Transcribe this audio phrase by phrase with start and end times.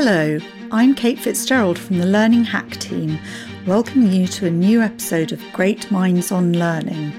[0.00, 0.38] Hello,
[0.70, 3.18] I'm Kate Fitzgerald from the Learning Hack team,
[3.66, 7.10] welcoming you to a new episode of Great Minds on Learning.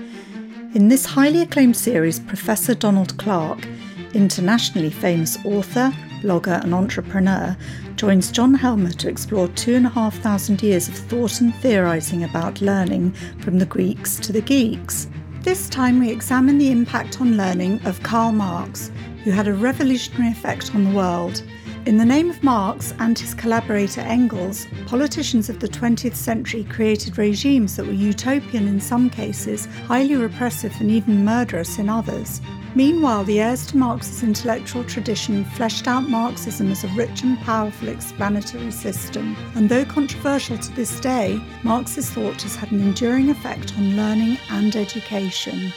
[0.74, 3.68] In this highly acclaimed series, Professor Donald Clark,
[4.13, 7.58] internationally famous author, blogger, and entrepreneur,
[7.97, 12.24] joins John Helmer to explore two and a half thousand years of thought and theorising
[12.24, 13.12] about learning
[13.42, 15.10] from the Greeks to the geeks.
[15.42, 18.90] This time we examine the impact on learning of Karl Marx,
[19.26, 21.44] who had a revolutionary effect on the world.
[21.90, 27.18] In the name of Marx and his collaborator Engels, politicians of the 20th century created
[27.18, 32.41] regimes that were utopian in some cases, highly repressive, and even murderous in others.
[32.76, 37.88] Meanwhile, the heirs to Marx's intellectual tradition fleshed out Marxism as a rich and powerful
[37.88, 39.36] explanatory system.
[39.56, 44.38] And though controversial to this day, Marx's thought has had an enduring effect on learning
[44.52, 45.73] and education.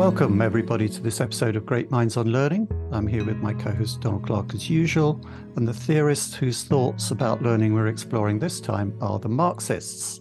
[0.00, 2.66] Welcome, everybody, to this episode of Great Minds on Learning.
[2.90, 5.20] I'm here with my co host Donald Clark, as usual,
[5.56, 10.18] and the theorists whose thoughts about learning we're exploring this time are the Marxists.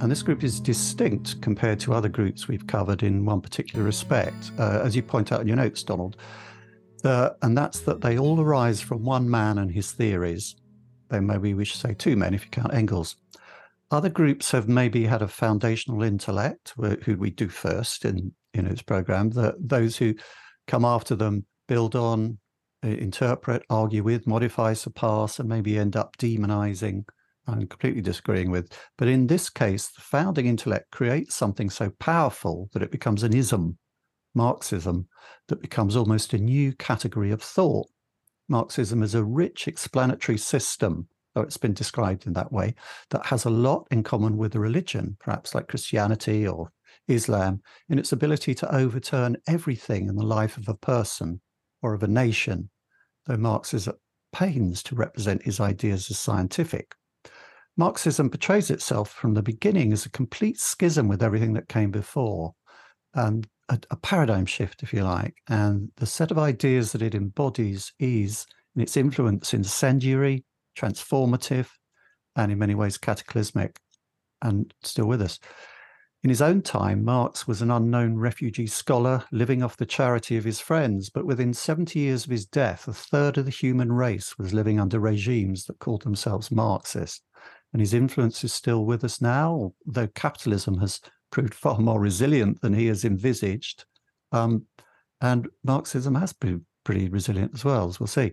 [0.00, 4.52] And this group is distinct compared to other groups we've covered in one particular respect,
[4.58, 6.16] uh, as you point out in your notes, Donald.
[7.04, 10.56] and that's that they all arise from one man and his theories.
[11.10, 13.16] Though maybe we should say two men if you count Engels.
[13.90, 16.72] Other groups have maybe had a foundational intellect,
[17.04, 19.30] who we do first in know its program.
[19.30, 20.14] That those who
[20.66, 22.38] come after them build on,
[22.84, 27.04] uh, interpret, argue with, modify, surpass, and maybe end up demonizing
[27.46, 28.72] I'm completely disagreeing with.
[28.96, 33.34] But in this case, the founding intellect creates something so powerful that it becomes an
[33.34, 33.78] ism,
[34.34, 35.08] Marxism,
[35.48, 37.86] that becomes almost a new category of thought.
[38.48, 42.74] Marxism is a rich explanatory system, though it's been described in that way,
[43.10, 46.70] that has a lot in common with a religion, perhaps like Christianity or
[47.08, 51.40] Islam, in its ability to overturn everything in the life of a person
[51.82, 52.70] or of a nation,
[53.26, 53.96] though Marx is at
[54.32, 56.94] pains to represent his ideas as scientific.
[57.76, 62.54] Marxism portrays itself from the beginning as a complete schism with everything that came before,
[63.14, 65.34] and a, a, paradigm shift, if you like.
[65.48, 70.44] And the set of ideas that it embodies is, in its influence, incendiary,
[70.78, 71.68] transformative,
[72.36, 73.78] and in many ways cataclysmic,
[74.42, 75.38] and still with us.
[76.24, 80.44] In his own time, Marx was an unknown refugee scholar living off the charity of
[80.44, 84.38] his friends, but within 70 years of his death, a third of the human race
[84.38, 87.22] was living under regimes that called themselves Marxist
[87.74, 92.60] and his influence is still with us now, though capitalism has proved far more resilient
[92.60, 93.84] than he has envisaged.
[94.30, 94.64] Um,
[95.20, 98.30] and Marxism has been pretty resilient as well, as we'll see.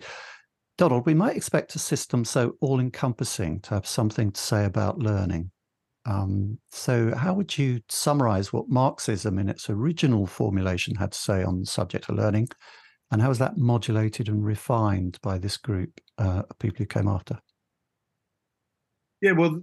[0.77, 4.99] Donald, we might expect a system so all encompassing to have something to say about
[4.99, 5.49] learning.
[6.05, 11.43] Um, so, how would you summarize what Marxism in its original formulation had to say
[11.43, 12.49] on the subject of learning?
[13.11, 17.07] And how is that modulated and refined by this group uh, of people who came
[17.07, 17.39] after?
[19.21, 19.61] Yeah, well,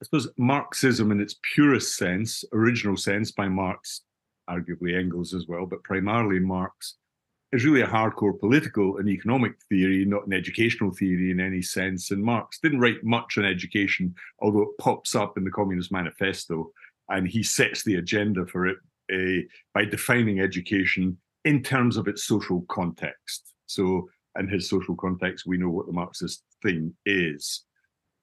[0.00, 4.02] I suppose Marxism in its purest sense, original sense by Marx,
[4.48, 6.96] arguably Engels as well, but primarily Marx,
[7.52, 12.10] is really a hardcore political and economic theory, not an educational theory in any sense.
[12.10, 16.70] And Marx didn't write much on education, although it pops up in the Communist Manifesto,
[17.10, 18.78] and he sets the agenda for it
[19.12, 19.42] uh,
[19.74, 23.52] by defining education in terms of its social context.
[23.66, 24.08] So,
[24.38, 27.64] in his social context, we know what the Marxist thing is.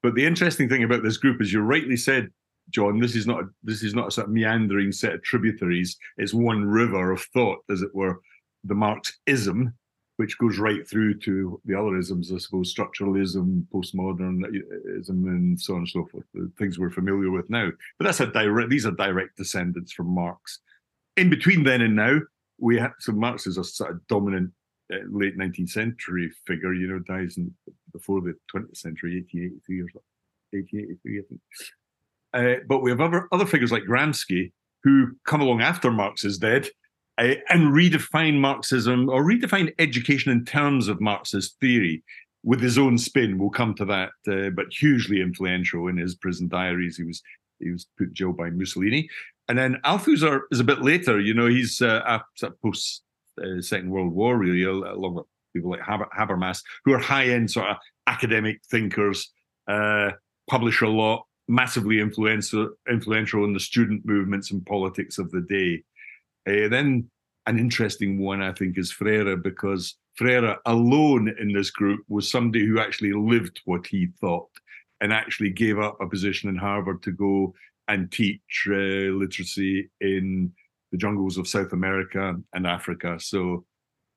[0.02, 2.30] But the interesting thing about this group, as you rightly said,
[2.70, 5.96] John, this is not a, this is not a sort of meandering set of tributaries.
[6.16, 8.20] It's one river of thought, as it were,
[8.64, 9.74] the Marxism,
[10.16, 15.80] which goes right through to the other isms, I suppose, structuralism, postmodernism, and so on
[15.80, 16.24] and so forth.
[16.34, 17.70] The things we're familiar with now.
[17.98, 20.60] But that's a direct; these are direct descendants from Marx.
[21.16, 22.20] In between then and now,
[22.58, 24.52] we have so Marx is a sort of dominant
[24.92, 27.52] uh, late 19th century figure, you know, dies in,
[27.92, 29.84] before the 20th century, 1883 or
[30.50, 31.40] 1883, I think.
[32.32, 36.38] Uh, but we have other, other figures like Gramsci who come along after Marx is
[36.38, 36.68] dead
[37.20, 42.02] and redefine Marxism or redefine education in terms of Marxist theory
[42.42, 43.38] with his own spin.
[43.38, 46.96] We'll come to that, uh, but hugely influential in his prison diaries.
[46.96, 47.22] He was
[47.58, 49.08] he was put jail by Mussolini.
[49.48, 51.20] And then Althusser is a bit later.
[51.20, 52.20] You know, he's uh,
[52.62, 53.02] post
[53.42, 57.50] uh, Second World War, really, along with people like Haber, Habermas, who are high end
[57.50, 57.76] sort of
[58.06, 59.30] academic thinkers,
[59.68, 60.12] uh,
[60.48, 65.82] publish a lot, massively influential, influential in the student movements and politics of the day.
[66.48, 67.08] Uh, then
[67.46, 72.66] an interesting one, I think, is Freire, because Freire alone in this group was somebody
[72.66, 74.50] who actually lived what he thought
[75.00, 77.54] and actually gave up a position in Harvard to go
[77.88, 80.52] and teach uh, literacy in
[80.92, 83.18] the jungles of South America and Africa.
[83.18, 83.64] So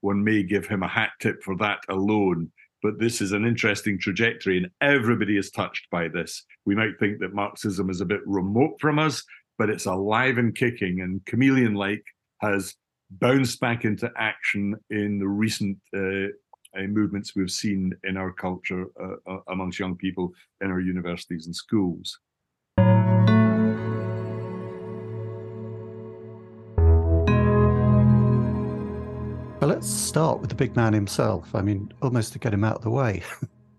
[0.02, 2.52] one may give him a hat tip for that alone.
[2.82, 6.44] But this is an interesting trajectory, and everybody is touched by this.
[6.66, 9.24] We might think that Marxism is a bit remote from us,
[9.58, 12.04] but it's alive and kicking, and chameleon Lake
[12.40, 12.76] has
[13.12, 16.28] bounced back into action in the recent uh,
[16.76, 21.46] uh, movements we've seen in our culture uh, uh amongst young people in our universities
[21.46, 22.20] and schools.
[29.64, 31.56] Well, let's start with the big man himself.
[31.56, 33.24] I mean, almost to get him out of the way.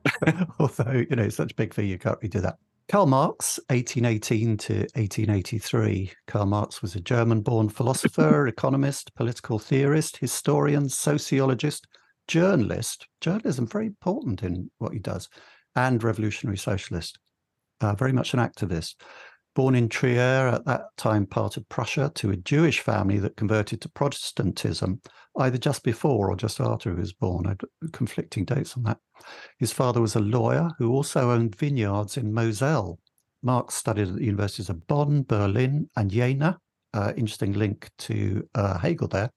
[0.59, 2.57] Although, you know, it's such a big fee, you can't really do that.
[2.89, 6.13] Karl Marx, 1818 to 1883.
[6.27, 11.87] Karl Marx was a German born philosopher, economist, political theorist, historian, sociologist,
[12.29, 13.07] journalist.
[13.23, 15.29] Journalism, very important in what he does,
[15.75, 17.19] and revolutionary socialist.
[17.81, 18.97] Uh, very much an activist.
[19.55, 23.81] Born in Trier, at that time part of Prussia, to a Jewish family that converted
[23.83, 25.01] to Protestantism
[25.39, 27.47] either just before or just after he was born.
[27.47, 28.99] I had conflicting dates on that.
[29.59, 32.99] His father was a lawyer who also owned vineyards in Moselle.
[33.43, 36.59] Marx studied at the universities of Bonn, Berlin, and Jena.
[36.93, 39.31] Uh, interesting link to uh, Hegel there,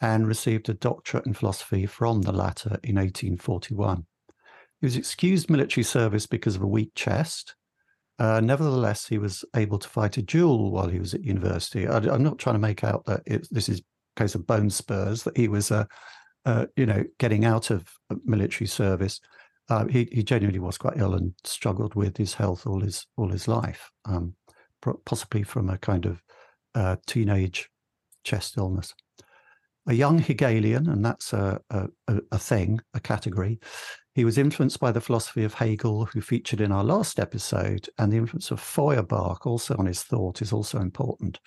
[0.00, 4.04] and received a doctorate in philosophy from the latter in 1841.
[4.80, 7.54] He was excused military service because of a weak chest
[8.20, 11.88] uh, nevertheless, he was able to fight a duel while he was at university.
[11.88, 14.68] I, am not trying to make out that it, this is a case of bone
[14.68, 15.84] spurs, that he was, uh,
[16.44, 17.88] uh, you know, getting out of
[18.24, 19.20] military service.
[19.70, 23.28] Uh, he, he genuinely was quite ill and struggled with his health all his all
[23.28, 24.34] his life, um,
[25.06, 26.22] possibly from a kind of
[26.74, 27.70] uh, teenage
[28.22, 28.92] chest illness
[29.86, 31.88] a young Hegelian, and that's a, a,
[32.30, 33.58] a, thing, a category.
[34.14, 38.12] He was influenced by the philosophy of Hegel, who featured in our last episode, and
[38.12, 41.38] the influence of Feuerbach also on his thought is also important.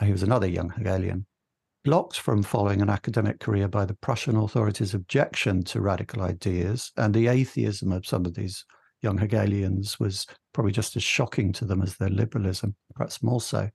[0.00, 1.26] Uh, he was another young Hegelian.
[1.84, 7.12] Blocked from following an academic career by the Prussian authorities' objection to radical ideas and
[7.12, 8.64] the atheism of some of these
[9.02, 13.68] young Hegelians was probably just as shocking to them as their liberalism, perhaps more so.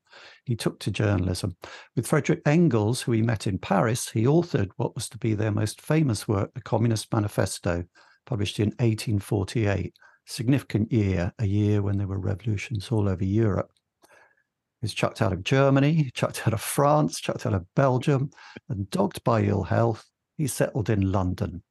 [0.43, 1.55] He took to journalism.
[1.95, 5.51] With Frederick Engels, who he met in Paris, he authored what was to be their
[5.51, 7.85] most famous work, the Communist Manifesto,
[8.25, 9.93] published in 1848,
[10.25, 13.71] significant year, a year when there were revolutions all over Europe.
[14.03, 18.31] He was chucked out of Germany, chucked out of France, chucked out of Belgium,
[18.69, 20.05] and dogged by ill health,
[20.37, 21.63] he settled in London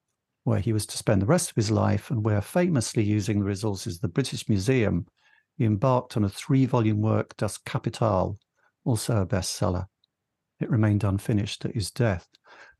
[0.44, 3.44] where he was to spend the rest of his life and where, famously using the
[3.44, 5.06] resources of the British Museum,
[5.56, 8.38] he embarked on a three volume work, Das Kapital,
[8.84, 9.86] also a bestseller.
[10.60, 12.26] It remained unfinished at his death.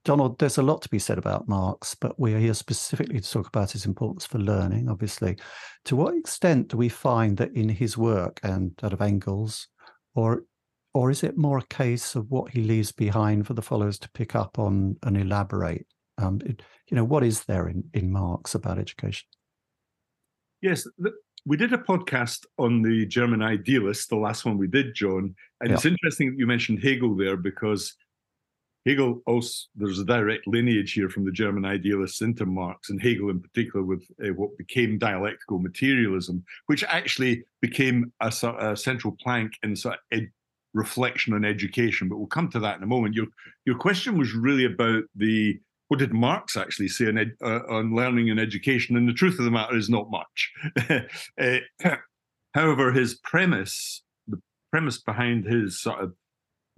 [0.05, 3.31] Donald, there's a lot to be said about Marx, but we are here specifically to
[3.31, 5.37] talk about his importance for learning, obviously.
[5.85, 9.69] To what extent do we find that in his work and that of Engels,
[10.15, 10.45] or
[10.95, 14.11] or is it more a case of what he leaves behind for the followers to
[14.11, 15.87] pick up on and elaborate?
[16.19, 19.27] Um, it, you know, what is there in, in Marx about education?
[20.61, 20.87] Yes,
[21.47, 25.35] we did a podcast on the German idealist, the last one we did, John.
[25.61, 25.75] And yeah.
[25.75, 27.95] it's interesting that you mentioned Hegel there because
[28.87, 33.31] Hegel also, there's a direct lineage here from the German idealists into Marx, and Hegel
[33.31, 39.53] in particular with uh, what became dialectical materialism, which actually became a, a central plank
[39.63, 40.31] in sort of ed-
[40.75, 42.09] reflection on education.
[42.09, 43.15] But we'll come to that in a moment.
[43.15, 43.27] Your,
[43.65, 47.95] your question was really about the what did Marx actually say on, ed, uh, on
[47.95, 48.97] learning and education?
[48.97, 50.53] And the truth of the matter is not much.
[51.39, 51.97] uh,
[52.55, 56.15] however, his premise, the premise behind his sort of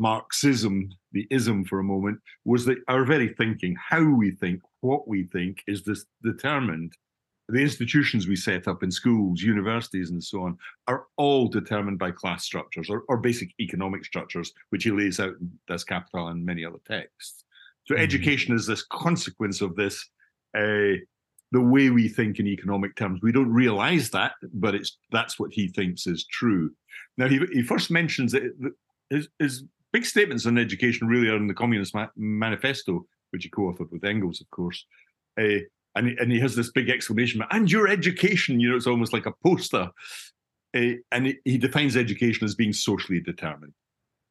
[0.01, 5.09] Marxism, the ism for a moment, was that our very thinking, how we think, what
[5.09, 6.93] we think, is this determined.
[7.49, 10.57] The institutions we set up in schools, universities, and so on
[10.87, 15.35] are all determined by class structures or, or basic economic structures, which he lays out
[15.41, 17.45] in Das Kapital and many other texts.
[17.87, 18.03] So mm-hmm.
[18.03, 19.97] education is this consequence of this,
[20.57, 20.97] uh,
[21.53, 23.21] the way we think in economic terms.
[23.23, 26.73] We don't realize that, but it's that's what he thinks is true.
[27.19, 28.45] Now he he first mentions that
[29.11, 33.49] his, his big statements on education really are in the Communist Ma- Manifesto, which he
[33.49, 34.85] co-authored with Engels, of course.
[35.41, 35.63] Uh,
[35.95, 39.27] and, and he has this big exclamation, and your education, you know, it's almost like
[39.27, 39.89] a poster.
[40.77, 43.73] Uh, and he, defines education as being socially determined.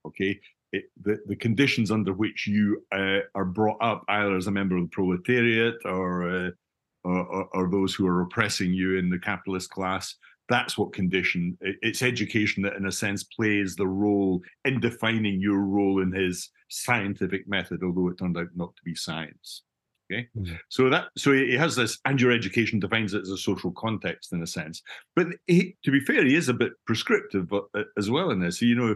[0.06, 0.38] Okay,
[0.74, 4.76] it, the, the conditions under which you uh, are brought up, either as a member
[4.76, 6.50] of the proletariat or, uh,
[7.06, 10.16] or, or, those who are oppressing you in the capitalist class,
[10.54, 11.58] that's what condition.
[11.62, 16.52] It's education that, in a sense, plays the role in defining your role in his
[16.70, 19.64] scientific method, although it turned out not to be science.
[20.12, 20.54] Okay, mm-hmm.
[20.70, 24.32] so that so he has this, and your education defines it as a social context
[24.32, 24.84] in a sense.
[25.16, 28.62] But he, to be fair, he is a bit prescriptive uh, as well in this.
[28.62, 28.96] You know,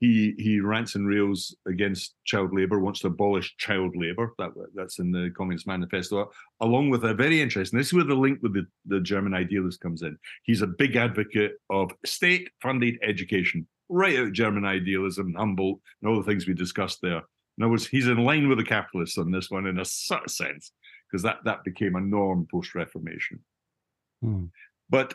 [0.00, 4.32] he he rants and rails against child labor, wants to abolish child labor.
[4.38, 7.78] That that's in the Communist Manifesto, along with a very interesting.
[7.78, 10.16] This is where the link with the, the German idealist comes in.
[10.44, 16.26] He's a big advocate of state-funded education, right out German idealism, Humboldt, and all the
[16.26, 17.22] things we discussed there.
[17.56, 20.30] In other words, he's in line with the capitalists on this one in a of
[20.30, 20.72] sense,
[21.10, 23.40] because that that became a norm post-Reformation.
[24.22, 24.44] Hmm.
[24.88, 25.14] But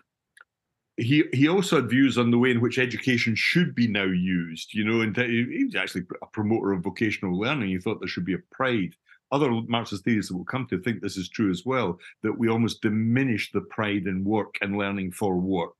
[0.97, 4.73] he he also had views on the way in which education should be now used.
[4.73, 7.69] You know, and he was actually a promoter of vocational learning.
[7.69, 8.95] He thought there should be a pride.
[9.31, 11.99] Other Marxist theorists that will come to think this is true as well.
[12.21, 15.73] That we almost diminish the pride in work and learning for work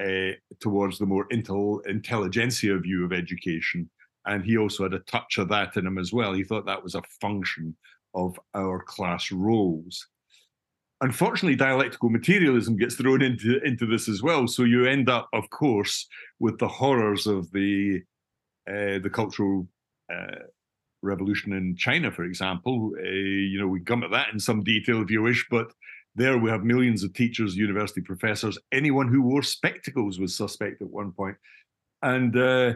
[0.00, 3.88] uh, towards the more intel, intelligentsia view of education.
[4.26, 6.32] And he also had a touch of that in him as well.
[6.32, 7.76] He thought that was a function
[8.14, 10.08] of our class roles
[11.02, 14.46] unfortunately, dialectical materialism gets thrown into into this as well.
[14.46, 16.06] So you end up, of course,
[16.40, 18.00] with the horrors of the
[18.68, 19.68] uh, the cultural
[20.12, 20.46] uh,
[21.02, 22.92] revolution in China, for example.
[22.98, 23.08] Uh,
[23.52, 25.72] you know, we come at that in some detail if you wish, but
[26.14, 30.90] there we have millions of teachers, university professors, anyone who wore spectacles was suspect at
[30.90, 31.36] one point.
[32.02, 32.74] and uh,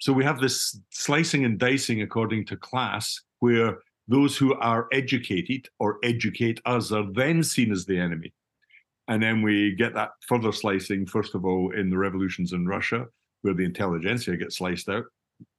[0.00, 5.68] so we have this slicing and dicing according to class, where those who are educated
[5.78, 8.32] or educate us are then seen as the enemy.
[9.08, 13.06] And then we get that further slicing, first of all, in the revolutions in Russia,
[13.42, 15.04] where the intelligentsia gets sliced out,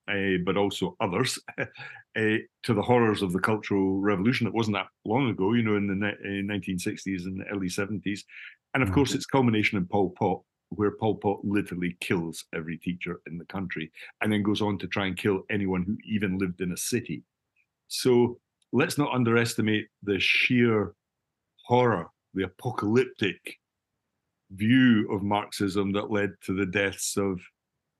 [0.09, 1.65] uh, but also others, uh,
[2.15, 4.47] to the horrors of the Cultural Revolution.
[4.47, 8.21] It wasn't that long ago, you know, in the uh, 1960s and early 70s.
[8.73, 8.95] And of mm-hmm.
[8.95, 13.45] course, its culmination in Pol Pot, where Pol Pot literally kills every teacher in the
[13.45, 16.77] country and then goes on to try and kill anyone who even lived in a
[16.77, 17.23] city.
[17.87, 18.39] So
[18.71, 20.93] let's not underestimate the sheer
[21.65, 23.59] horror, the apocalyptic
[24.51, 27.39] view of Marxism that led to the deaths of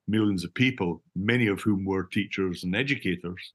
[0.08, 3.54] millions of people, many of whom were teachers and educators.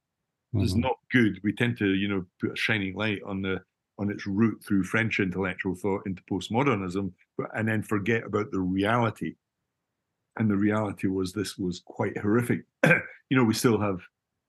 [0.55, 0.65] Mm-hmm.
[0.65, 1.41] It's not good.
[1.43, 3.61] We tend to, you know, put a shining light on the
[3.99, 8.61] on its route through French intellectual thought into postmodernism, but, and then forget about the
[8.61, 9.35] reality.
[10.39, 12.61] And the reality was this was quite horrific.
[12.87, 13.99] you know, we still have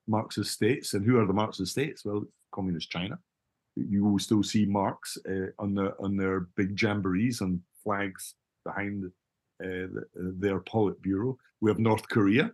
[0.10, 0.94] Marxist states.
[0.94, 2.04] And who are the Marxist states?
[2.04, 2.24] Well,
[2.54, 3.18] communist China.
[3.76, 8.34] You will still see Marx uh, on the on their big jamborees and flags
[8.66, 9.08] behind uh,
[9.64, 11.38] the, their Politburo.
[11.62, 12.52] We have North Korea.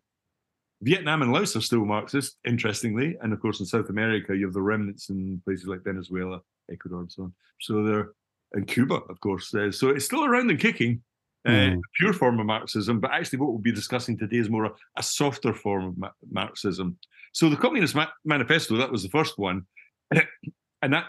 [0.82, 4.54] Vietnam and Laos are still Marxist, interestingly, and of course in South America you have
[4.54, 7.34] the remnants in places like Venezuela, Ecuador, and so on.
[7.62, 8.12] So they're
[8.56, 9.54] and Cuba, of course.
[9.54, 11.02] Uh, so it's still around and kicking.
[11.48, 11.78] Mm.
[11.78, 14.72] Uh, pure form of Marxism, but actually, what we'll be discussing today is more a,
[14.98, 16.98] a softer form of ma- Marxism.
[17.34, 19.66] So, the Communist Ma- Manifesto, that was the first one,
[20.12, 21.06] and that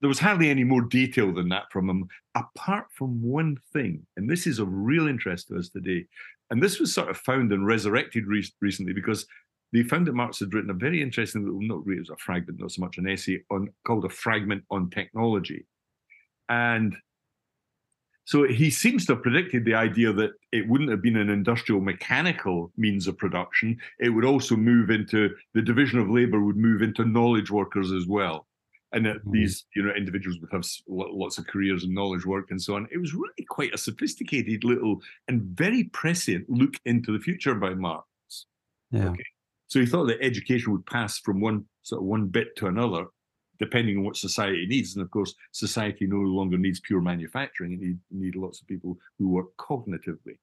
[0.00, 4.30] there was hardly any more detail than that from him, apart from one thing, and
[4.30, 6.06] this is of real interest to us today.
[6.50, 9.26] And this was sort of found and resurrected re- recently because
[9.72, 12.16] they found that Marx had written a very interesting little, not really, it was a
[12.16, 15.66] fragment, not so much an essay on called a fragment on technology.
[16.48, 16.96] And
[18.26, 21.80] so he seems to have predicted the idea that it wouldn't have been an industrial
[21.80, 23.78] mechanical means of production.
[24.00, 28.06] It would also move into the division of labor would move into knowledge workers as
[28.06, 28.48] well.
[28.90, 29.30] And that mm.
[29.30, 32.88] these, you know, individuals would have lots of careers in knowledge work and so on.
[32.90, 37.74] It was really quite a sophisticated little and very prescient look into the future by
[37.74, 38.06] Marx.
[38.90, 39.10] Yeah.
[39.10, 39.24] Okay.
[39.68, 43.06] So he thought that education would pass from one sort of one bit to another,
[43.58, 44.94] depending on what society needs.
[44.94, 48.98] And of course, society no longer needs pure manufacturing; it need, need lots of people
[49.18, 50.38] who work cognitively.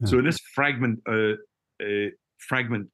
[0.00, 0.06] Yeah.
[0.06, 1.34] So in this fragment, uh,
[1.82, 2.88] uh, fragment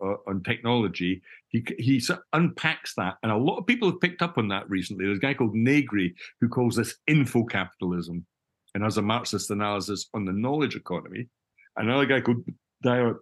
[0.00, 2.02] uh, on technology, he he
[2.32, 5.04] unpacks that, and a lot of people have picked up on that recently.
[5.04, 8.26] There's a guy called Negri who calls this info capitalism,
[8.74, 11.28] and has a Marxist analysis on the knowledge economy.
[11.76, 12.44] Another guy called
[12.82, 13.16] Dyer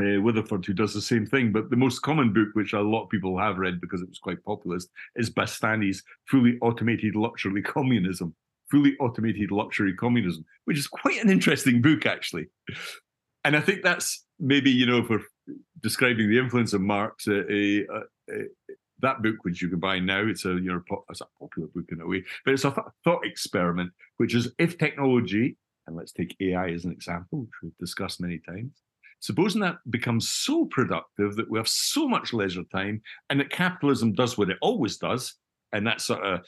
[0.00, 1.52] uh, Witheford, who does the same thing.
[1.52, 4.18] But the most common book, which a lot of people have read because it was
[4.18, 8.34] quite populist, is Bastani's Fully Automated Luxury Communism.
[8.70, 12.48] Fully Automated Luxury Communism, which is quite an interesting book, actually.
[13.44, 15.20] And I think that's maybe, you know, for
[15.82, 17.40] describing the influence of Marx, uh,
[17.90, 18.42] uh,
[19.00, 21.86] that book, which you can buy now, it's a you know it's a popular book
[21.90, 26.12] in a way, but it's a th- thought experiment, which is if technology, and let's
[26.12, 28.72] take AI as an example, which we've discussed many times,
[29.20, 34.12] Supposing that becomes so productive that we have so much leisure time and that capitalism
[34.12, 35.34] does what it always does,
[35.72, 36.40] and that's sort of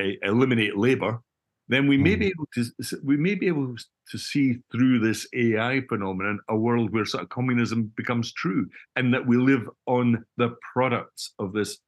[0.00, 1.20] uh, eliminate labor,
[1.68, 2.30] then we may be mm.
[2.30, 3.74] able to we may be able
[4.10, 9.12] to see through this AI phenomenon a world where sort of communism becomes true, and
[9.14, 11.78] that we live on the products of this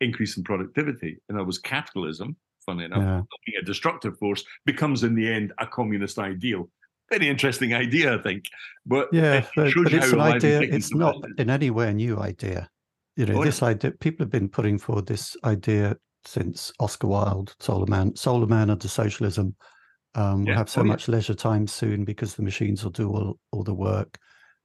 [0.00, 1.18] increase in productivity.
[1.28, 3.22] And that was capitalism, funny enough, yeah.
[3.46, 6.68] being a destructive force, becomes in the end a communist ideal
[7.12, 8.44] very interesting idea, I think.
[8.86, 10.60] But yeah, but, but it's an idea.
[10.60, 12.68] It's not in any way a new idea.
[13.16, 13.68] You know, oh, this yeah.
[13.68, 13.90] idea.
[13.92, 18.48] People have been putting forward this idea since Oscar Wilde, Soul of Man, Soul of
[18.48, 19.54] Man under socialism.
[20.14, 21.16] Um, We'll have so oh, much yeah.
[21.16, 24.18] leisure time soon because the machines will do all, all the work.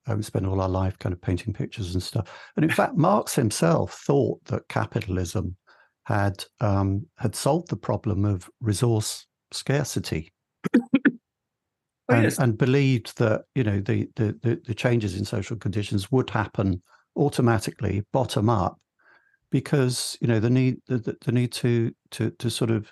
[0.10, 2.30] Um, spend all our life kind of painting pictures and stuff.
[2.56, 5.58] And in fact, Marx himself thought that capitalism
[6.06, 10.32] had um, had solved the problem of resource scarcity.
[12.10, 12.40] Oh, and, yes.
[12.40, 16.82] and, believed that you know the, the, the the changes in social conditions would happen
[17.16, 18.80] automatically, bottom up,
[19.52, 22.92] because you know the need the, the need to to to sort of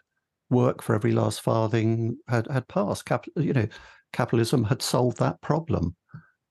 [0.50, 3.06] work for every last farthing had had passed.
[3.06, 3.68] Cap, you know,
[4.14, 5.96] capitalism had solved that problem.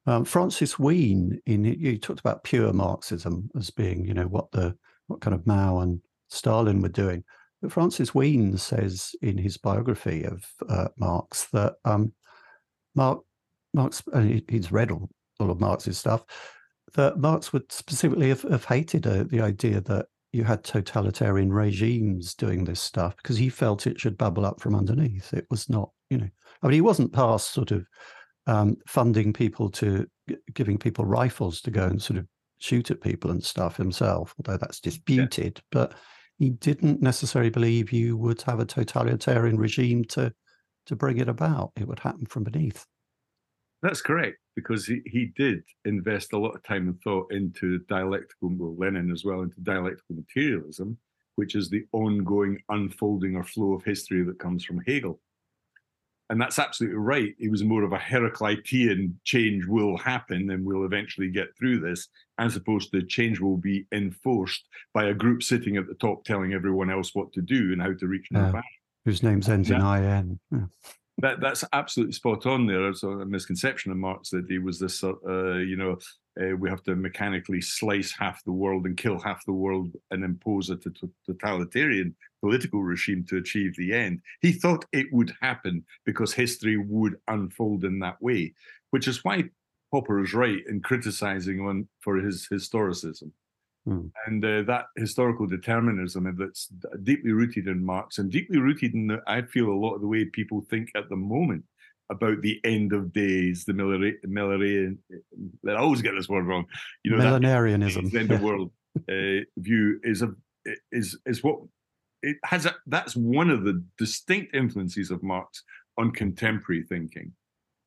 [0.07, 4.77] Um, Francis Wheen, in you talked about pure Marxism as being, you know, what the
[5.07, 7.25] what kind of Mao and Stalin were doing.
[7.63, 12.13] But Francis Wheen says in his biography of uh, Marx that um,
[12.95, 13.21] Mark,
[13.73, 15.09] Marx, and he's read all,
[15.41, 16.25] all of Marx's stuff,
[16.95, 22.35] that Marx would specifically have, have hated uh, the idea that you had totalitarian regimes
[22.35, 25.33] doing this stuff because he felt it should bubble up from underneath.
[25.33, 26.29] It was not, you know,
[26.63, 27.87] I mean, he wasn't past sort of
[28.47, 30.07] um, funding people to
[30.53, 32.27] giving people rifles to go and sort of
[32.59, 35.59] shoot at people and stuff himself, although that's disputed.
[35.59, 35.63] Yeah.
[35.71, 35.95] But
[36.39, 40.33] he didn't necessarily believe you would have a totalitarian regime to
[40.87, 41.73] to bring it about.
[41.77, 42.87] It would happen from beneath.
[43.83, 48.49] That's correct, because he, he did invest a lot of time and thought into dialectical,
[48.51, 50.97] well, Lenin as well, into dialectical materialism,
[51.37, 55.21] which is the ongoing unfolding or flow of history that comes from Hegel.
[56.31, 57.35] And that's absolutely right.
[57.39, 62.09] He was more of a Heraclitean change will happen and we'll eventually get through this,
[62.39, 66.55] as opposed to change will be enforced by a group sitting at the top telling
[66.55, 68.51] everyone else what to do and how to reach yeah.
[68.51, 68.65] back.
[69.05, 70.41] Whose names ends in IN.
[70.51, 70.67] Yeah
[71.19, 72.83] that that's absolutely spot on there.
[72.83, 75.15] There's a misconception of Marx that he was this, uh,
[75.59, 75.97] you know,
[76.41, 80.25] uh, we have to mechanically slice half the world and kill half the world and
[80.25, 80.79] impose a
[81.27, 84.21] totalitarian political regime to achieve the end.
[84.41, 88.55] He thought it would happen because history would unfold in that way,
[88.91, 89.45] which is why
[89.93, 93.31] Popper is right in criticizing one for his historicism.
[93.87, 94.07] Hmm.
[94.27, 96.69] And uh, that historical determinism that's
[97.03, 100.07] deeply rooted in Marx and deeply rooted in, the, I feel, a lot of the
[100.07, 101.65] way people think at the moment
[102.11, 104.99] about the end of days, the Millerian,
[105.69, 106.65] I always get this word wrong,
[107.03, 108.71] you know, millenarianism, the end of world
[109.11, 110.35] uh, view is a
[110.91, 111.59] is is what
[112.23, 112.67] it has.
[112.67, 115.63] A, that's one of the distinct influences of Marx
[115.99, 117.33] on contemporary thinking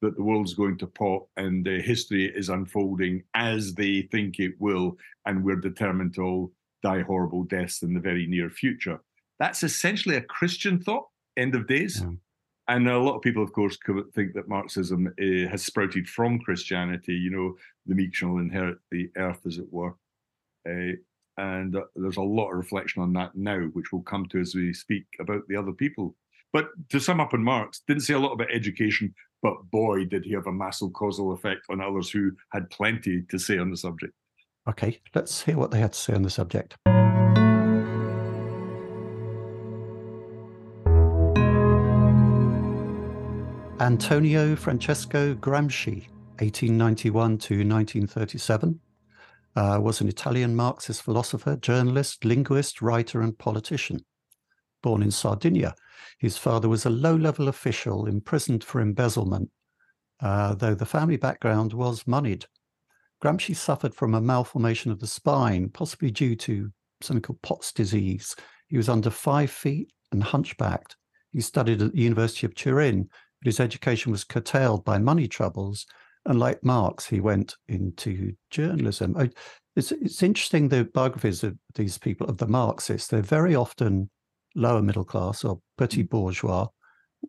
[0.01, 4.53] that the world's going to pop and uh, history is unfolding as they think it
[4.59, 6.51] will, and we're determined to all
[6.83, 8.99] die horrible deaths in the very near future.
[9.39, 12.01] That's essentially a Christian thought, end of days.
[12.01, 12.11] Yeah.
[12.69, 13.77] And a lot of people, of course,
[14.13, 17.13] think that Marxism uh, has sprouted from Christianity.
[17.13, 17.55] You know,
[17.85, 19.95] the meek shall inherit the earth, as it were.
[20.67, 20.97] Uh,
[21.37, 24.53] and uh, there's a lot of reflection on that now, which we'll come to as
[24.53, 26.15] we speak about the other people.
[26.51, 30.25] But to sum up on Marx, didn't say a lot about education, but boy, did
[30.25, 33.77] he have a massive causal effect on others who had plenty to say on the
[33.77, 34.13] subject.
[34.67, 36.75] Okay, let's hear what they had to say on the subject.
[43.79, 46.07] Antonio Francesco Gramsci,
[46.39, 48.79] 1891 to 1937,
[49.55, 54.03] uh, was an Italian Marxist philosopher, journalist, linguist, writer, and politician.
[54.87, 55.75] Born in Sardinia,
[56.17, 59.49] his father was a low level official imprisoned for embezzlement,
[60.21, 62.45] uh, though the family background was moneyed.
[63.21, 66.71] Gramsci suffered from a malformation of the spine, possibly due to
[67.01, 68.33] something called Pott's disease.
[68.69, 70.95] He was under five feet and hunchbacked.
[71.33, 73.09] He studied at the University of Turin,
[73.41, 75.85] but his education was curtailed by money troubles.
[76.25, 79.17] And like Marx, he went into journalism.
[79.75, 84.09] It's, it's interesting the biographies of these people, of the Marxists, they're very often
[84.55, 86.09] lower middle class or petit mm.
[86.09, 86.67] bourgeois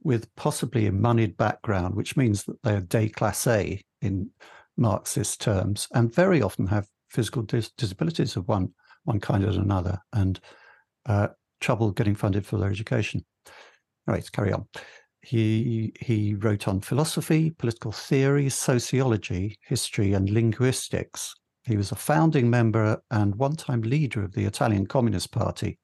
[0.02, 4.30] with possibly a moneyed background, which means that they are déclassé in
[4.76, 8.72] Marxist terms, and very often have physical dis- disabilities of one
[9.04, 10.40] one kind or another, and
[11.06, 11.28] uh,
[11.60, 13.24] trouble getting funded for their education.
[14.06, 14.66] All right, carry on.
[15.22, 21.34] He he wrote on philosophy, political theory, sociology, history, and linguistics.
[21.64, 25.78] He was a founding member and one-time leader of the Italian Communist Party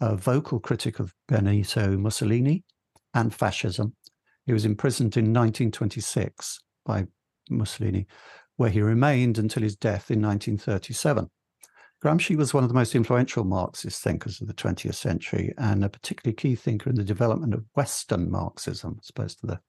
[0.00, 2.64] a vocal critic of Benito Mussolini
[3.14, 3.94] and fascism.
[4.44, 7.06] He was imprisoned in 1926 by
[7.50, 8.06] Mussolini,
[8.56, 11.28] where he remained until his death in 1937.
[12.04, 15.88] Gramsci was one of the most influential Marxist thinkers of the 20th century and a
[15.88, 19.60] particularly key thinker in the development of Western Marxism, as opposed to the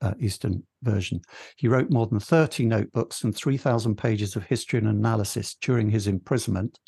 [0.00, 1.20] uh, Eastern version.
[1.56, 6.06] He wrote more than 30 notebooks and 3,000 pages of history and analysis during his
[6.06, 6.78] imprisonment.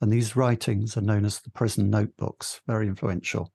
[0.00, 3.52] And these writings are known as the prison notebooks, very influential.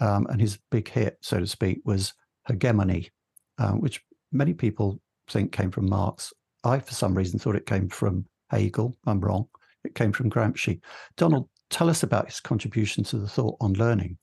[0.00, 2.14] Um, and his big hit, so to speak, was
[2.46, 3.10] Hegemony,
[3.58, 4.00] uh, which
[4.32, 6.32] many people think came from Marx.
[6.64, 8.96] I, for some reason, thought it came from Hegel.
[9.06, 9.48] I'm wrong.
[9.84, 10.80] It came from Gramsci.
[11.16, 14.18] Donald, tell us about his contribution to the thought on learning.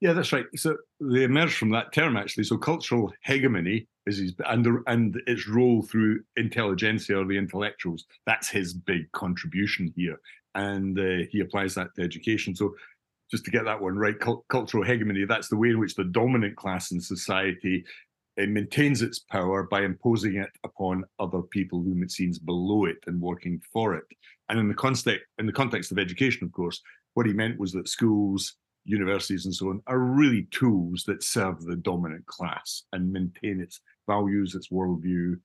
[0.00, 0.46] Yeah, that's right.
[0.56, 2.44] So they emerged from that term actually.
[2.44, 8.04] So cultural hegemony is his and and its role through intelligentsia or the intellectuals.
[8.26, 10.18] That's his big contribution here,
[10.54, 12.54] and uh, he applies that to education.
[12.54, 12.74] So
[13.30, 14.16] just to get that one right,
[14.48, 15.24] cultural hegemony.
[15.24, 17.84] That's the way in which the dominant class in society
[18.36, 22.96] it maintains its power by imposing it upon other people whom it sees below it
[23.06, 24.04] and working for it.
[24.48, 26.80] And in the context in the context of education, of course,
[27.14, 31.62] what he meant was that schools universities and so on are really tools that serve
[31.62, 35.38] the dominant class and maintain its values, its worldview.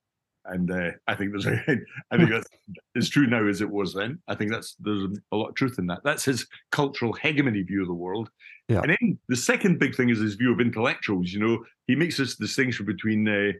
[0.44, 1.60] And uh, I think there's, a,
[2.10, 2.48] I think that's
[2.96, 4.18] as true now as it was then.
[4.28, 6.00] I think that's there's a lot of truth in that.
[6.04, 8.30] That's his cultural hegemony view of the world.
[8.68, 8.80] Yeah.
[8.80, 11.32] And then the second big thing is his view of intellectuals.
[11.32, 13.52] You know, he makes this distinction between uh,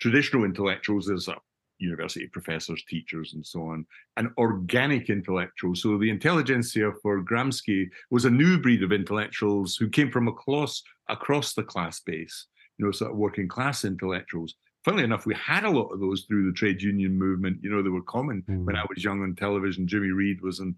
[0.00, 1.06] traditional intellectuals.
[1.06, 1.36] There's a
[1.82, 3.84] university professors, teachers, and so on,
[4.16, 5.82] and organic intellectuals.
[5.82, 10.82] So the intelligentsia for Gramsci was a new breed of intellectuals who came from across
[11.08, 12.46] across the class base,
[12.78, 14.54] you know, sort of working class intellectuals.
[14.84, 17.58] Funnily enough, we had a lot of those through the trade union movement.
[17.62, 18.64] You know, they were common mm.
[18.64, 19.86] when I was young on television.
[19.86, 20.74] Jimmy Reid was on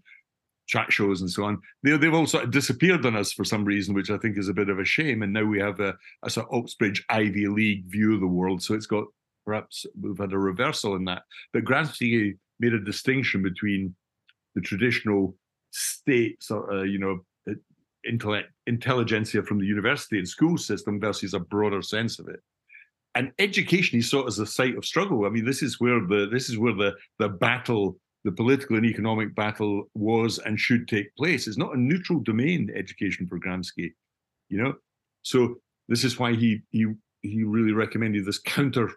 [0.67, 1.61] chat shows and so on.
[1.83, 4.49] They, they've all sort of disappeared on us for some reason, which I think is
[4.49, 5.23] a bit of a shame.
[5.23, 8.61] And now we have a, a sort of Oxbridge Ivy League view of the world.
[8.61, 9.05] So it's got
[9.45, 11.23] perhaps we've had a reversal in that.
[11.53, 13.95] But Gramsci made a distinction between
[14.55, 15.35] the traditional
[15.71, 17.19] states, uh, you know,
[18.07, 22.39] intellect, intelligentsia from the university and school system versus a broader sense of it.
[23.15, 25.25] And education he saw as a site of struggle.
[25.25, 28.85] I mean, this is where the this is where the the battle, the political and
[28.85, 31.47] economic battle was and should take place.
[31.47, 33.93] It's not a neutral domain, education for Gramsci,
[34.49, 34.73] you know.
[35.21, 35.55] So
[35.87, 36.87] this is why he he
[37.21, 38.91] he really recommended this counter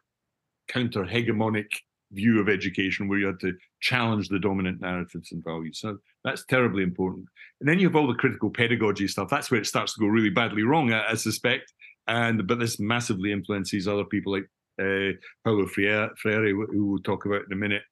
[0.68, 1.70] counter hegemonic
[2.12, 5.78] view of education where you had to challenge the dominant narratives and values.
[5.80, 7.26] So that's terribly important.
[7.60, 9.28] And then you have all the critical pedagogy stuff.
[9.28, 11.72] That's where it starts to go really badly wrong, I, I suspect.
[12.06, 14.48] And but this massively influences other people like
[14.80, 17.82] uh, Paulo Freire, Freire, who we'll talk about in a minute.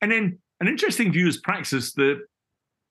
[0.00, 1.92] And then an interesting view is praxis.
[1.92, 2.20] The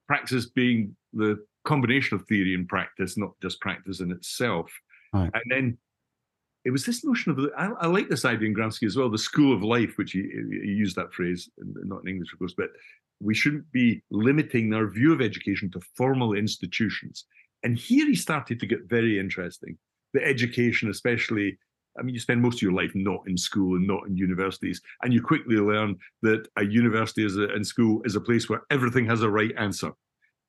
[0.08, 4.72] praxis being the combination of theory and practice, not just practice in itself.
[5.14, 5.32] Right.
[5.34, 5.78] And then
[6.64, 9.10] it was this notion of the, I, I, like this idea in Gramsci as well,
[9.10, 12.54] the school of life, which he, he used that phrase, not in English, of course,
[12.56, 12.70] but
[13.22, 17.26] we shouldn't be limiting our view of education to formal institutions.
[17.64, 19.78] And here he started to get very interesting.
[20.14, 21.58] The education, especially,
[21.98, 24.82] I mean, you spend most of your life not in school and not in universities,
[25.04, 28.64] and you quickly learn that a university is a, and school is a place where
[28.72, 29.92] everything has a right answer.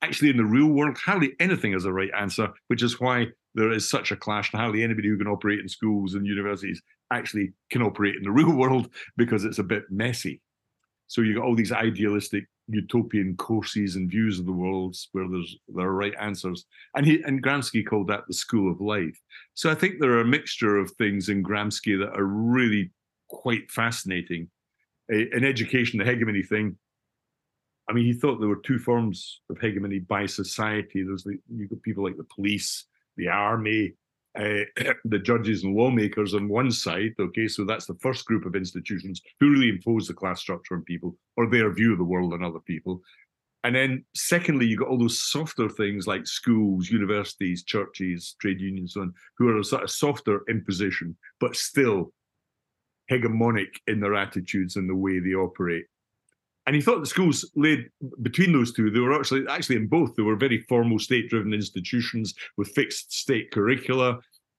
[0.01, 3.71] Actually, in the real world, hardly anything has a right answer, which is why there
[3.71, 6.83] is such a clash, and hardly anybody who can operate in schools and universities
[7.13, 10.41] actually can operate in the real world because it's a bit messy.
[11.07, 15.57] So you got all these idealistic utopian courses and views of the world where there's
[15.69, 16.67] there are right answers.
[16.97, 19.19] And he and Gramsci called that the school of life.
[19.55, 22.91] So I think there are a mixture of things in Gramsci that are really
[23.29, 24.49] quite fascinating.
[25.09, 26.77] In education, the hegemony thing.
[27.91, 31.03] I mean, he thought there were two forms of hegemony by society.
[31.03, 33.95] There's the you got people like the police the army,
[34.39, 34.65] uh,
[35.05, 37.13] the judges and lawmakers on one side.
[37.19, 40.83] Okay, so that's the first group of institutions who really impose the class structure on
[40.83, 43.03] people or their view of the world on other people.
[43.65, 48.95] And then, secondly, you've got all those softer things like schools, universities, churches, trade unions,
[48.95, 52.13] so on, who are a sort of softer imposition, but still
[53.11, 55.85] hegemonic in their attitudes and the way they operate
[56.67, 57.89] and he thought the schools laid
[58.23, 58.91] between those two.
[58.91, 60.15] They were actually actually in both.
[60.15, 64.19] They were very formal state-driven institutions with fixed state curricula,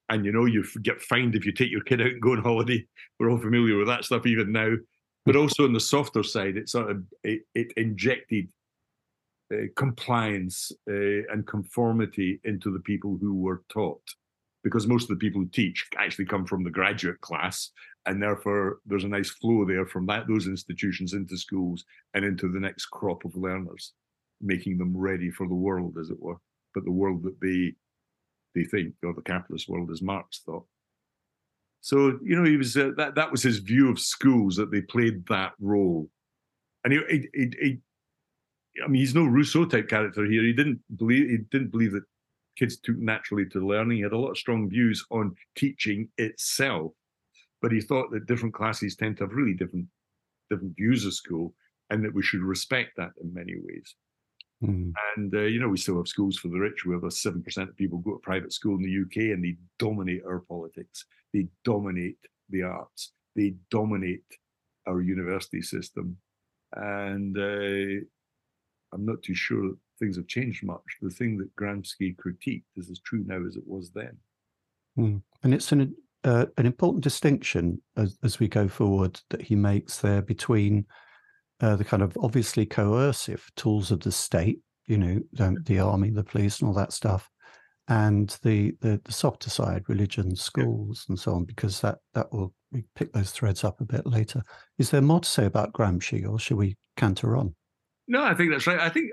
[0.09, 2.41] and you know you get fined if you take your kid out and go on
[2.41, 2.85] holiday.
[3.19, 4.73] We're all familiar with that stuff even now.
[5.25, 8.49] But also on the softer side, it sort of it, it injected
[9.53, 14.03] uh, compliance uh, and conformity into the people who were taught
[14.63, 17.69] because most of the people who teach actually come from the graduate class
[18.05, 22.51] and therefore there's a nice flow there from that those institutions into schools and into
[22.51, 23.93] the next crop of learners
[24.41, 26.37] making them ready for the world as it were
[26.73, 27.73] but the world that they
[28.55, 30.65] they think or the capitalist world as marx thought
[31.81, 34.81] so you know he was uh, that that was his view of schools that they
[34.81, 36.09] played that role
[36.83, 37.77] and he, he, he, he
[38.83, 40.43] I mean, he's no Rousseau type character here.
[40.43, 42.03] He didn't believe he didn't believe that
[42.57, 43.97] kids took naturally to learning.
[43.97, 46.93] He had a lot of strong views on teaching itself
[47.63, 49.87] but he thought that different classes tend to have really different
[50.49, 51.55] different views of school,
[51.89, 53.95] and that we should respect that in many ways.
[54.61, 54.91] Mm.
[55.15, 57.69] And uh, you know, we still have schools for the rich, where the seven percent
[57.69, 61.05] of people go to private school in the UK, and they dominate our politics.
[61.33, 63.13] They dominate the arts.
[63.35, 64.25] They dominate
[64.85, 66.17] our university system.
[66.75, 68.03] And uh,
[68.93, 70.83] I'm not too sure that things have changed much.
[71.01, 74.17] The thing that Gramsci critiqued is as true now as it was then.
[74.97, 75.21] Mm.
[75.43, 79.97] And it's an uh, an important distinction as, as we go forward that he makes
[79.99, 80.85] there between
[81.61, 86.09] uh, the kind of obviously coercive tools of the state, you know, the, the army,
[86.09, 87.29] the police, and all that stuff,
[87.87, 92.53] and the, the, the softer side, religion, schools, and so on, because that that will
[92.71, 94.41] we pick those threads up a bit later.
[94.77, 97.55] Is there more to say about Gramsci, or should we canter on?
[98.07, 98.79] No, I think that's right.
[98.79, 99.11] I think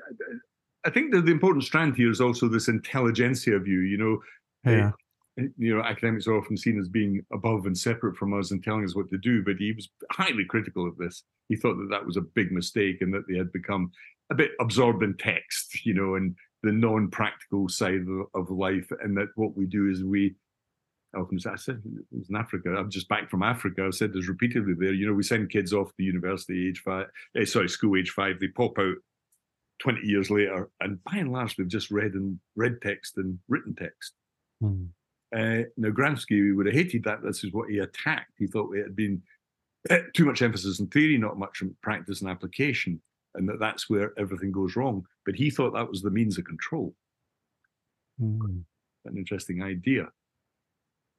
[0.84, 3.80] I think that the important strand here is also this intelligentsia view.
[3.80, 4.18] You know,
[4.64, 4.90] yeah.
[5.36, 8.84] You know, academics are often seen as being above and separate from us and telling
[8.84, 11.22] us what to do, but he was highly critical of this.
[11.48, 13.90] He thought that that was a big mistake and that they had become
[14.30, 19.28] a bit absorbed in text, you know, and the non-practical side of, life, and that
[19.34, 20.34] what we do is we
[21.16, 22.74] often I said it was in Africa.
[22.76, 23.84] I'm just back from Africa.
[23.84, 24.92] I've said this repeatedly there.
[24.92, 28.38] You know, we send kids off to university age five, eh, sorry, school age five.
[28.38, 28.96] They pop out
[29.80, 33.74] 20 years later, and by and large, they've just read and read text and written
[33.74, 34.12] text.
[34.62, 34.88] Mm.
[35.34, 37.22] Uh, now, Gramsci would have hated that.
[37.22, 38.32] This is what he attacked.
[38.38, 39.22] He thought it had been
[39.88, 43.00] eh, too much emphasis on theory, not much on practice and application,
[43.34, 45.06] and that that's where everything goes wrong.
[45.24, 46.94] But he thought that was the means of control.
[48.20, 48.64] Mm.
[49.04, 50.08] An interesting idea.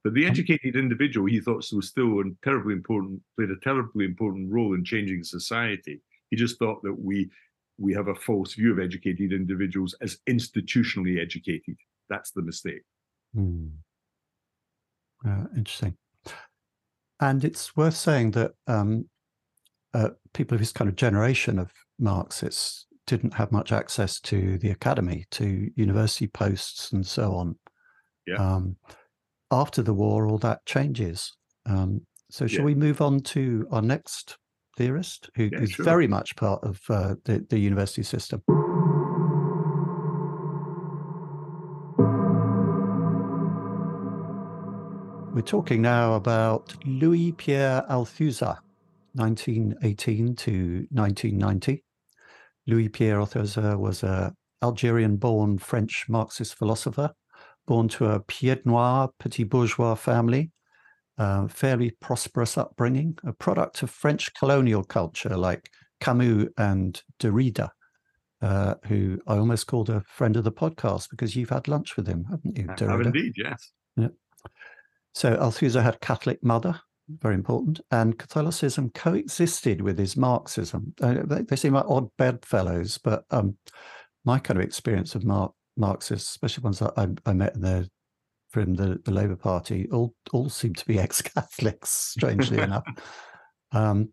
[0.03, 4.51] But the educated individual, he thought was still a terribly important, played a terribly important
[4.51, 6.01] role in changing society.
[6.31, 7.29] He just thought that we
[7.77, 11.77] we have a false view of educated individuals as institutionally educated.
[12.09, 12.83] That's the mistake.
[13.33, 13.67] Hmm.
[15.25, 15.95] Uh, interesting.
[17.19, 19.07] And it's worth saying that um,
[19.93, 24.71] uh, people of his kind of generation of Marxists didn't have much access to the
[24.71, 27.55] academy, to university posts, and so on.
[28.25, 28.35] Yeah.
[28.37, 28.77] Um,
[29.51, 31.33] after the war, all that changes.
[31.65, 32.65] Um, so, shall yeah.
[32.65, 34.37] we move on to our next
[34.77, 35.85] theorist, who yeah, is sure.
[35.85, 38.41] very much part of uh, the, the university system?
[45.41, 48.59] We're talking now about Louis Pierre Althusser,
[49.13, 51.83] 1918 to 1990.
[52.67, 57.09] Louis Pierre Althusser was a Algerian born French Marxist philosopher
[57.65, 60.51] born to a pied noir petit bourgeois family,
[61.17, 67.69] uh, fairly prosperous upbringing, a product of French colonial culture like Camus and Derrida,
[68.43, 72.05] uh, who I almost called a friend of the podcast because you've had lunch with
[72.05, 72.87] him, haven't you, Derrida?
[72.87, 73.71] I have indeed, yes.
[75.13, 80.93] So Althusser had a Catholic mother, very important, and Catholicism coexisted with his Marxism.
[81.01, 83.57] Uh, they, they, seem like odd bedfellows, but um,
[84.23, 85.25] my kind of experience of
[85.77, 87.89] Marxists, especially ones that I, I met in the
[88.51, 92.85] from the, the Labour Party, all all seem to be ex-Catholics, strangely enough.
[93.71, 94.09] Um,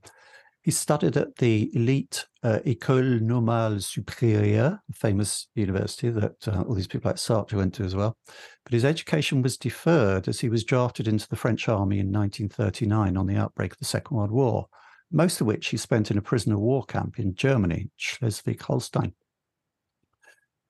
[0.63, 6.75] he studied at the elite uh, École Normale Supérieure, a famous university that uh, all
[6.75, 8.17] these people like Sartre went to as well.
[8.65, 13.17] But his education was deferred as he was drafted into the French army in 1939
[13.17, 14.67] on the outbreak of the Second World War,
[15.11, 19.15] most of which he spent in a prisoner war camp in Germany, Schleswig-Holstein.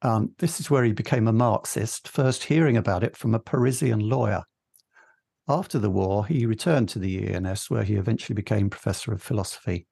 [0.02, 4.00] Um, this is where he became a Marxist, first hearing about it from a Parisian
[4.00, 4.44] lawyer.
[5.50, 9.86] After the war, he returned to the ENS, where he eventually became professor of philosophy.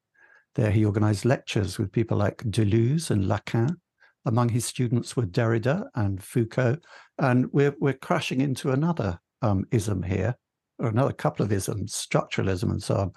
[0.55, 3.77] There, he organized lectures with people like Deleuze and Lacan.
[4.27, 6.79] Among his students were Derrida and Foucault.
[7.19, 10.35] And we're, we're crashing into another um, ism here,
[10.79, 13.13] or another couple of isms, structuralism and so on.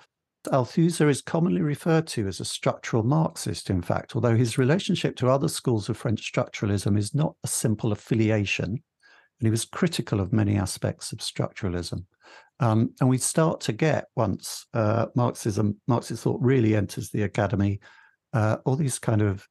[0.48, 5.30] Althusser is commonly referred to as a structural Marxist, in fact, although his relationship to
[5.30, 8.82] other schools of French structuralism is not a simple affiliation,
[9.40, 12.06] and he was critical of many aspects of structuralism.
[12.60, 17.80] Um, and we start to get, once uh, Marxism, Marxist thought really enters the academy,
[18.34, 19.48] uh, all these kind of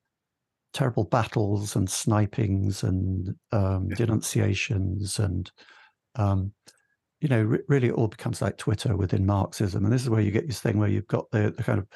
[0.75, 5.51] terrible battles and snipings and um, denunciations and
[6.17, 6.53] um,
[7.21, 9.85] you know, re- really it all becomes like Twitter within Marxism.
[9.85, 11.87] And this is where you get this thing where you've got the, the kind of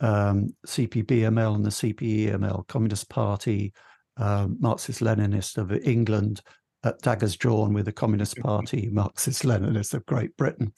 [0.00, 3.72] um, CPBML and the CPEML, Communist Party,
[4.16, 6.42] um, Marxist Leninist of England,
[6.84, 8.38] at daggers drawn with the Communist.
[8.38, 10.72] Party, Marxist Leninists of Great Britain.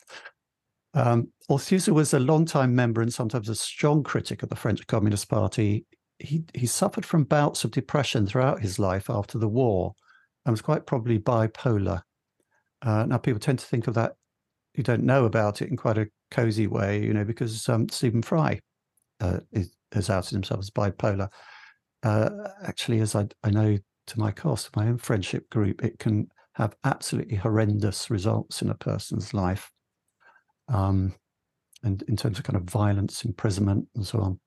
[0.95, 5.29] Um, Althusser was a long-time member and sometimes a strong critic of the French Communist
[5.29, 5.85] Party.
[6.19, 9.95] He, he suffered from bouts of depression throughout his life after the war
[10.45, 12.03] and was quite probably bipolar.
[12.83, 14.15] Uh, now, people tend to think of that
[14.75, 18.23] you don't know about it in quite a cozy way, you know, because um, Stephen
[18.23, 18.61] Fry
[19.21, 21.29] uh, is, has outed himself as bipolar.
[22.03, 22.31] Uh,
[22.65, 23.79] actually, as I, I know
[24.11, 28.75] to my cost, my own friendship group, it can have absolutely horrendous results in a
[28.75, 29.70] person's life.
[30.68, 31.14] Um,
[31.83, 34.40] and in terms of kind of violence, imprisonment, and so on.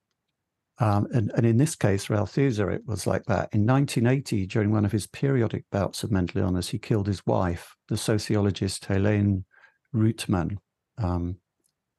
[0.80, 3.50] Um, and, and, in this case, Althusser, it was like that.
[3.54, 7.76] In 1980, during one of his periodic bouts of mental illness, he killed his wife,
[7.90, 9.46] the sociologist Helene
[9.94, 10.58] Rytmann,
[10.98, 11.38] um,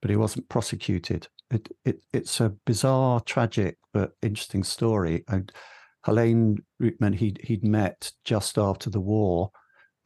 [0.02, 1.28] but he wasn't prosecuted.
[1.50, 5.24] It, it, it's a bizarre, tragic, but interesting story.
[5.28, 5.52] And
[6.04, 9.50] Helene Rytmann, he'd, he'd met just after the war.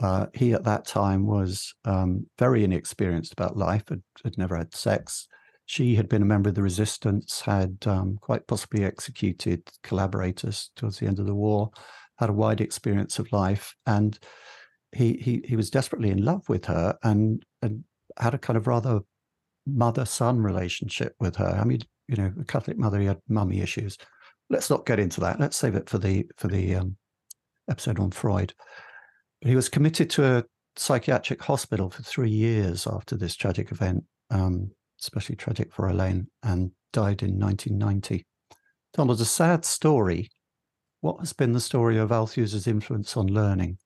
[0.00, 4.74] Uh, he at that time was um, very inexperienced about life, had, had never had
[4.74, 5.26] sex,
[5.68, 10.98] she had been a member of the resistance, had um, quite possibly executed collaborators towards
[10.98, 11.70] the end of the war,
[12.18, 14.18] had a wide experience of life, and
[14.92, 17.84] he he he was desperately in love with her, and and
[18.18, 19.00] had a kind of rather
[19.66, 21.58] mother son relationship with her.
[21.60, 23.98] I mean, you know, a Catholic mother, he had mummy issues.
[24.50, 25.40] Let's not get into that.
[25.40, 26.96] Let's save it for the for the um,
[27.70, 28.54] episode on Freud.
[29.40, 30.44] But he was committed to a
[30.76, 34.04] psychiatric hospital for three years after this tragic event.
[34.30, 38.26] Um, especially tragic for Elaine, and died in 1990.
[38.94, 40.30] Donald, a sad story.
[41.00, 43.78] What has been the story of Althusser's influence on learning?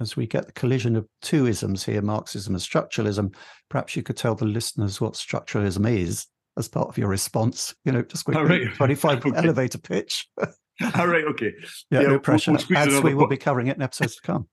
[0.00, 3.34] As we get the collision of two isms here, Marxism and structuralism,
[3.68, 6.26] perhaps you could tell the listeners what structuralism is
[6.60, 7.74] as part of your response.
[7.84, 8.74] You know, just quickly, right.
[8.74, 9.36] 25 okay.
[9.36, 10.28] elevator pitch.
[10.94, 11.52] All right, okay.
[11.90, 12.52] Yeah, yeah no pressure.
[12.52, 14.48] We'll, we'll As we will be covering it in episodes to come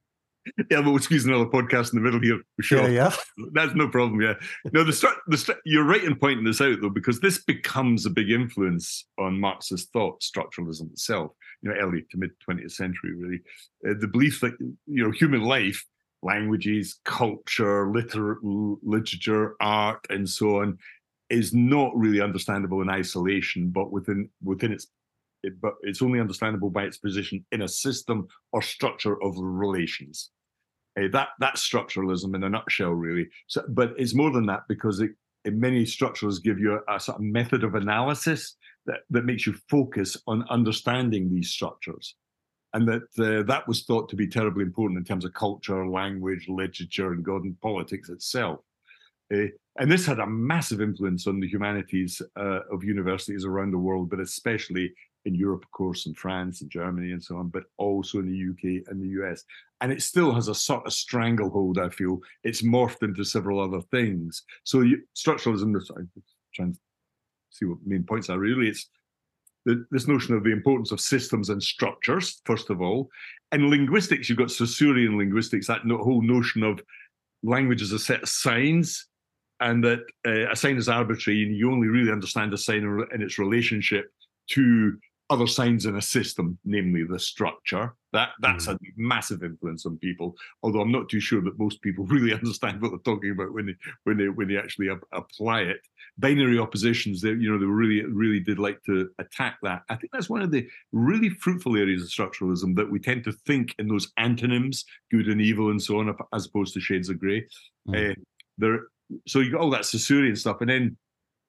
[0.72, 2.90] yeah, but we'll squeeze another podcast in the middle here for sure.
[2.90, 3.48] Yeah, yeah.
[3.54, 4.22] That's no problem.
[4.22, 4.34] Yeah.
[4.72, 8.10] No, the start, the you're right in pointing this out though, because this becomes a
[8.10, 11.32] big influence on Marxist thought, structuralism itself.
[11.62, 13.42] You know, early to mid 20th century, really.
[13.88, 15.84] Uh, the belief that you know human life,
[16.24, 20.78] languages, culture, liter- literature, art, and so on,
[21.30, 24.88] is not really understandable in isolation, but within within its
[25.44, 30.32] it, but it's only understandable by its position in a system or structure of relations.
[31.00, 33.28] Uh, that that's structuralism in a nutshell, really.
[33.48, 35.12] So, but it's more than that because it,
[35.46, 39.54] many structures give you a, a, sort of method of analysis that, that makes you
[39.70, 42.16] focus on understanding these structures,
[42.74, 46.48] and that uh, that was thought to be terribly important in terms of culture, language,
[46.48, 48.60] literature, and God and politics itself.
[49.34, 49.48] Uh,
[49.80, 54.10] and this had a massive influence on the humanities uh, of universities around the world,
[54.10, 54.92] but especially
[55.26, 58.50] in Europe, of course, and France and Germany and so on, but also in the
[58.50, 59.44] UK and the US.
[59.82, 62.20] And it still has a sort of stranglehold, I feel.
[62.44, 64.44] It's morphed into several other things.
[64.64, 66.10] So you, structuralism, I'm
[66.56, 66.80] trying to
[67.52, 68.70] see what main points are really.
[68.70, 68.90] It's
[69.66, 73.10] the, this notion of the importance of systems and structures, first of all.
[73.52, 76.82] And linguistics, you've got Saussurean linguistics, that whole notion of
[77.44, 79.08] language as a set of signs
[79.60, 83.22] and that uh, a sign is arbitrary and you only really understand a sign in
[83.22, 84.12] its relationship
[84.52, 84.98] to
[85.30, 87.94] other signs in a system, namely the structure.
[88.14, 88.74] That that's mm.
[88.74, 90.36] a massive influence on people.
[90.64, 93.68] Although I'm not too sure that most people really understand what they're talking about when
[93.68, 95.78] they when they when they actually ap- apply it.
[96.18, 99.84] Binary oppositions, they you know they really really did like to attack that.
[99.90, 103.34] I think that's one of the really fruitful areas of structuralism that we tend to
[103.34, 107.20] think in those antonyms, good and evil, and so on, as opposed to shades of
[107.20, 107.46] grey.
[107.90, 108.12] Mm.
[108.12, 108.16] Uh,
[108.58, 108.80] there,
[109.28, 110.98] so you got all that Saussurean stuff, and then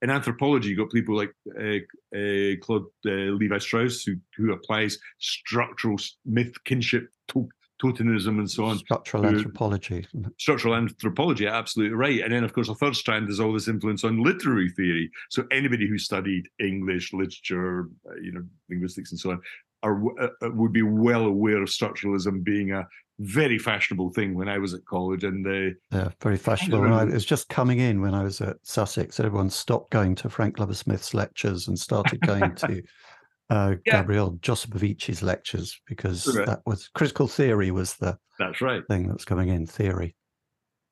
[0.02, 1.78] in anthropology, you've got people like uh,
[2.16, 7.48] uh, Claude uh, Levi Strauss, who, who applies structural myth, kinship, to-
[7.82, 8.78] totemism, and so on.
[8.78, 10.06] Structural anthropology.
[10.38, 12.20] Structural anthropology, absolutely right.
[12.20, 15.10] And then, of course, the third strand is all this influence on literary theory.
[15.30, 19.40] So anybody who studied English, literature, uh, you know, linguistics, and so on,
[19.82, 22.86] are uh, uh, would be well aware of structuralism being a
[23.18, 26.92] very fashionable thing when I was at college, and uh, yeah, very fashionable.
[26.92, 29.18] I, it was just coming in when I was at Sussex.
[29.18, 32.82] Everyone stopped going to Frank Glover Smith's lectures and started going to
[33.50, 34.00] uh, yeah.
[34.00, 36.46] Gabriel Josipovici's lectures because right.
[36.46, 40.14] that was critical theory was the that's right thing that's coming in theory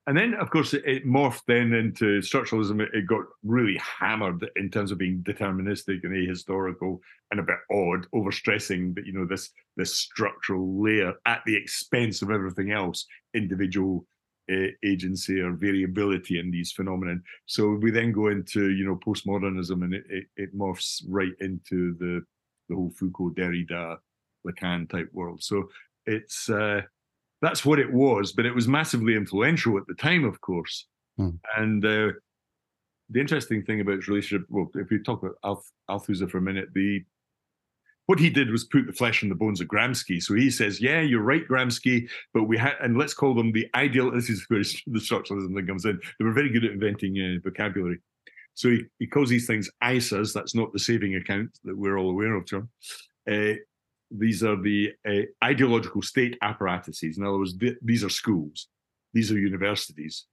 [0.07, 2.81] and then of course it, it morphed then into structuralism.
[2.81, 6.99] It, it, got really hammered in terms of being deterministic and ahistorical
[7.31, 12.23] and a bit odd overstressing that you know this this structural layer at the expense
[12.23, 14.07] of everything else individual
[14.51, 17.17] uh, agency or variability in these phenomena.
[17.47, 21.97] So we then go into you know postmodernism and it, it, it morphs right into
[21.99, 22.23] the
[22.69, 23.97] the whole foucault derrida
[24.47, 25.43] lacan type world.
[25.43, 25.69] So
[26.07, 26.83] it's uh
[27.43, 30.87] that's what it was, but it was massively influential at the time, of course.
[31.19, 31.39] Mm.
[31.57, 32.13] And uh,
[33.11, 36.43] the interesting thing about its relationship, well, if we talk about Alth- Althusser for a
[36.43, 37.05] minute, the
[38.07, 40.23] what he did was put the flesh and the bones of Gramsci.
[40.23, 43.69] So he says, "Yeah, you're right, Gramsci, but we had, and let's call them the
[43.75, 46.01] ideal." This is where the structuralism thing comes in.
[46.19, 47.99] They were very good at inventing uh, vocabulary.
[48.55, 50.33] So he, he calls these things ISAs.
[50.33, 52.69] That's not the saving account that we're all aware of, John.
[53.31, 53.55] Uh,
[54.11, 57.19] these are the uh, ideological state apparatuses.
[57.19, 58.69] In other words, th- these are schools,
[59.13, 60.27] these are universities.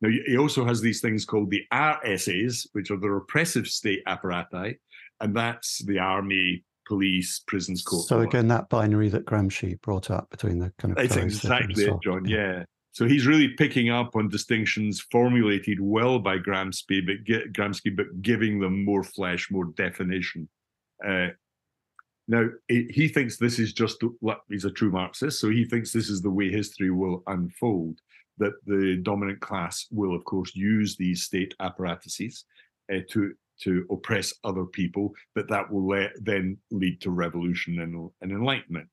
[0.00, 4.78] Now, he also has these things called the RSAs, which are the repressive state apparati,
[5.20, 8.08] and that's the army, police, prisons, courts.
[8.08, 11.04] So again, that binary that Gramsci brought up between the kind of.
[11.04, 12.24] It's exactly it, John.
[12.24, 12.64] Yeah.
[12.92, 18.58] So he's really picking up on distinctions formulated well by Gramsci, but Gramsci, but giving
[18.58, 20.48] them more flesh, more definition.
[21.06, 21.28] Uh,
[22.30, 24.04] now he thinks this is just
[24.48, 27.98] he's a true Marxist, so he thinks this is the way history will unfold.
[28.38, 32.44] That the dominant class will, of course, use these state apparatuses
[32.90, 38.10] uh, to to oppress other people, but that will let, then lead to revolution and,
[38.22, 38.88] and enlightenment.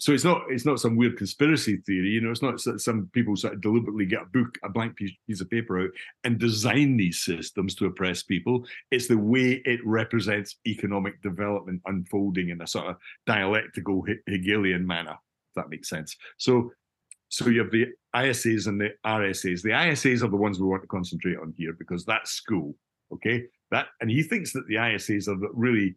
[0.00, 2.30] So it's not it's not some weird conspiracy theory, you know.
[2.30, 5.50] It's not some people sort of deliberately get a book, a blank piece, piece of
[5.50, 5.90] paper out,
[6.24, 8.64] and design these systems to oppress people.
[8.90, 12.96] It's the way it represents economic development unfolding in a sort of
[13.26, 15.12] dialectical Hegelian manner.
[15.12, 16.16] If that makes sense.
[16.38, 16.72] So,
[17.28, 19.60] so you have the ISAs and the RSAs.
[19.60, 22.74] The ISAs are the ones we want to concentrate on here because that's school.
[23.12, 25.96] Okay, that and he thinks that the ISAs are really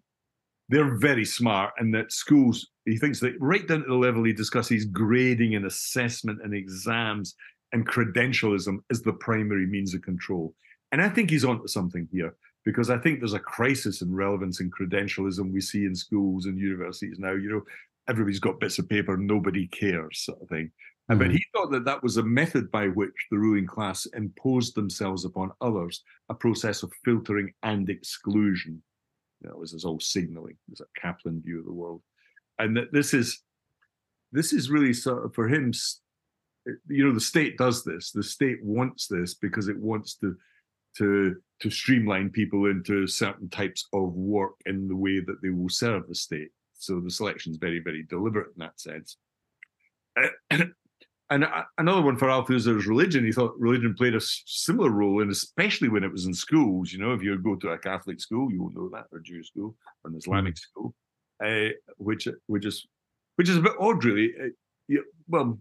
[0.73, 4.33] they're very smart and that schools he thinks that right down to the level he
[4.33, 7.35] discusses grading and assessment and exams
[7.71, 10.53] and credentialism is the primary means of control.
[10.91, 14.59] And i think he's onto something here because i think there's a crisis in relevance
[14.59, 17.61] and credentialism we see in schools and universities now you know
[18.09, 20.71] everybody's got bits of paper nobody cares sort of thing.
[21.11, 21.19] Mm-hmm.
[21.19, 25.25] but he thought that that was a method by which the ruling class imposed themselves
[25.25, 28.81] upon others a process of filtering and exclusion
[29.43, 30.57] you know, it was this all signaling.
[30.69, 32.01] Was a Caplan view of the world,
[32.59, 33.41] and that this is
[34.31, 35.73] this is really sort of for him.
[36.87, 38.11] You know, the state does this.
[38.11, 40.35] The state wants this because it wants to
[40.97, 45.69] to to streamline people into certain types of work in the way that they will
[45.69, 46.49] serve the state.
[46.73, 49.17] So the selection is very, very deliberate in that sense.
[50.21, 50.73] Uh, and
[51.29, 53.25] another one for Althusser is religion.
[53.25, 56.91] He thought religion played a similar role, and especially when it was in schools.
[56.91, 59.47] You know, if you go to a Catholic school, you will know that, or Jewish
[59.47, 60.59] school, or an Islamic mm.
[60.59, 60.95] school,
[61.43, 62.85] uh, which which is
[63.35, 64.33] which is a bit odd, really.
[64.39, 64.49] Uh,
[64.87, 65.59] you, well,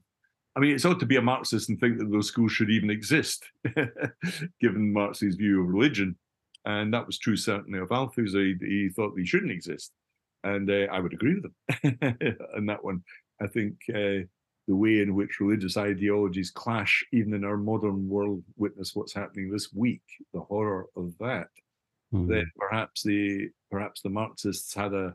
[0.56, 2.90] I mean, it's odd to be a Marxist and think that those schools should even
[2.90, 3.44] exist,
[4.60, 6.16] given Marx's view of religion,
[6.64, 8.54] and that was true certainly of Althusser.
[8.60, 9.92] He, he thought they shouldn't exist,
[10.44, 11.44] and uh, I would agree with
[11.82, 11.98] him
[12.56, 13.02] on that one.
[13.40, 14.26] I think uh,
[14.68, 19.50] the way in which religious ideologies clash, even in our modern world, witness what's happening
[19.50, 20.02] this week,
[20.32, 21.48] the horror of that,
[22.14, 22.30] mm-hmm.
[22.30, 25.14] then perhaps the perhaps the Marxists had a,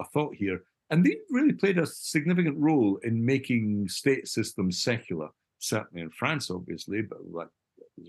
[0.00, 0.62] a thought here.
[0.90, 5.28] And they really played a significant role in making state systems secular,
[5.58, 7.48] certainly in France, obviously, but like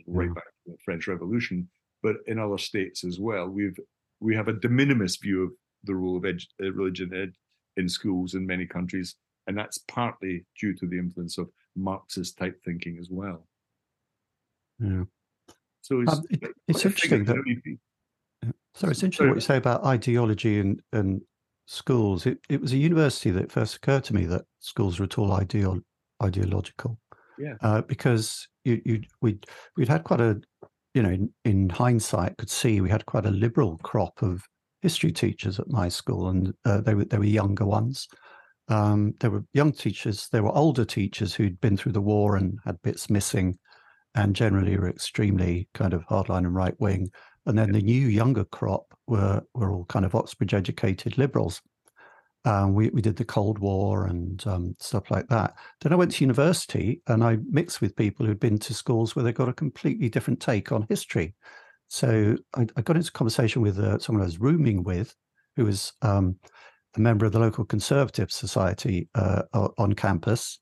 [0.07, 1.69] right back to the French Revolution,
[2.01, 3.47] but in other states as well.
[3.47, 3.77] We've
[4.21, 5.51] we have a de minimis view of
[5.83, 7.33] the role of ed- uh, religion ed-
[7.77, 9.15] in schools in many countries
[9.49, 13.47] and that's partly due to the influence of Marxist type thinking as well.
[14.79, 15.03] Yeah.
[15.81, 17.35] So it's, um, it, it's interesting that.
[18.75, 21.21] Sorry, it's interesting what you say about ideology and, and
[21.65, 22.27] schools.
[22.27, 25.33] It, it was a university that first occurred to me that schools were at all
[25.33, 25.79] ideal,
[26.23, 26.99] ideological.
[27.39, 27.55] Yeah.
[27.61, 29.39] Uh, because you, you, we
[29.75, 30.39] we'd had quite a,
[30.93, 34.43] you know, in, in hindsight, could see we had quite a liberal crop of
[34.83, 38.07] history teachers at my school, and uh, they were they were younger ones.
[38.69, 42.59] Um, there were young teachers, there were older teachers who'd been through the war and
[42.65, 43.57] had bits missing,
[44.15, 47.11] and generally were extremely kind of hardline and right wing.
[47.45, 51.61] And then the new younger crop were were all kind of Oxbridge educated liberals.
[52.45, 55.55] Um, we we did the Cold War and um, stuff like that.
[55.81, 59.23] Then I went to university and I mixed with people who'd been to schools where
[59.23, 61.35] they got a completely different take on history.
[61.87, 65.15] So I, I got into conversation with uh, someone I was rooming with,
[65.55, 66.37] who was um,
[66.95, 69.43] a member of the local Conservative Society uh,
[69.77, 70.59] on campus.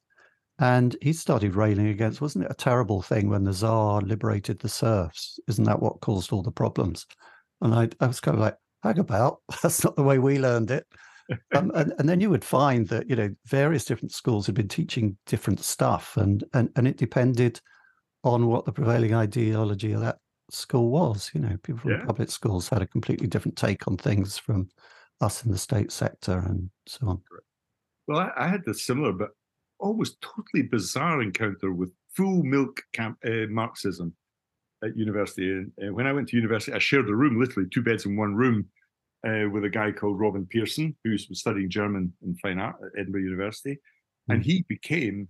[0.60, 4.70] And he started railing against, wasn't it a terrible thing when the Tsar liberated the
[4.70, 5.40] serfs?
[5.48, 7.06] Isn't that what caused all the problems?
[7.62, 10.72] And I, I was kind of like, hang about, that's not the way we learned
[10.72, 10.86] it.
[11.56, 14.70] um, and, and, then you would find that, you know, various different schools had been
[14.70, 17.60] teaching different stuff and, and, and it depended
[18.24, 20.20] on what the prevailing ideology of that
[20.50, 21.30] school was.
[21.34, 22.06] You know, people from yeah.
[22.06, 24.70] public schools had a completely different take on things from
[25.22, 27.22] us in the state sector and so on.
[28.08, 29.30] Well, I, I had this similar but
[29.80, 34.14] almost totally bizarre encounter with full milk camp, uh, Marxism
[34.84, 35.50] at university.
[35.52, 38.16] And uh, when I went to university, I shared a room, literally two beds in
[38.16, 38.68] one room,
[39.28, 43.00] uh, with a guy called Robin Pearson, who was studying German and fine art at
[43.00, 43.74] Edinburgh University,
[44.30, 44.36] mm.
[44.36, 45.28] and he became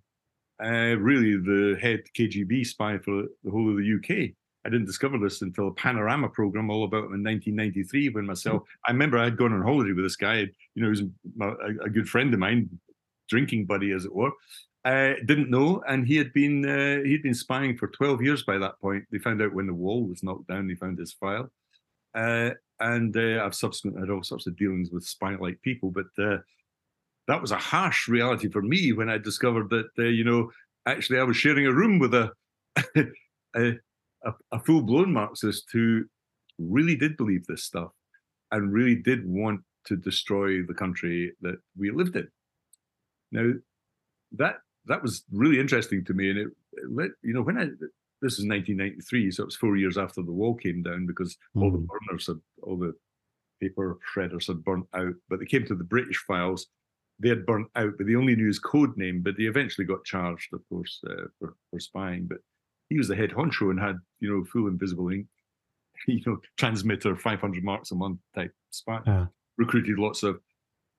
[0.63, 4.33] uh, really the head KGB spy for the whole of the UK.
[4.67, 8.91] I didn't discover this until a panorama program all about in 1993 when myself, I
[8.91, 10.39] remember I had gone on holiday with this guy,
[10.75, 11.03] you know, he was
[11.39, 12.69] a, a good friend of mine,
[13.29, 14.31] drinking buddy as it were.
[14.83, 18.57] Uh, didn't know, and he had been uh, he'd been spying for 12 years by
[18.57, 19.05] that point.
[19.09, 20.67] They found out when the wall was knocked down.
[20.67, 21.49] They found his file,
[22.13, 22.51] uh,
[22.81, 25.91] and uh, I've subsequently had all sorts of dealings with spy-like people.
[25.91, 26.37] But uh,
[27.27, 30.51] that was a harsh reality for me when I discovered that uh, you know
[30.85, 32.31] actually I was sharing a room with a
[33.55, 33.73] a,
[34.27, 36.05] a, a full blown Marxist who
[36.59, 37.91] really did believe this stuff
[38.51, 42.27] and really did want to destroy the country that we lived in.
[43.31, 43.53] Now,
[44.33, 47.65] that that was really interesting to me, and it, it you know when I
[48.21, 51.63] this is 1993, so it was four years after the wall came down because mm.
[51.63, 51.85] all the hmm.
[51.85, 52.93] burners had all the
[53.61, 55.13] paper shredders had burnt out.
[55.29, 56.67] But they came to the British files,
[57.19, 59.21] they had burnt out, but they only knew his code name.
[59.21, 62.25] But they eventually got charged, of course, uh, for for spying.
[62.27, 62.39] But
[62.89, 65.27] he was the head honcho and had you know full invisible ink,
[66.07, 68.99] you know transmitter 500 marks a month type spy.
[69.05, 69.25] Yeah.
[69.57, 70.39] Recruited lots of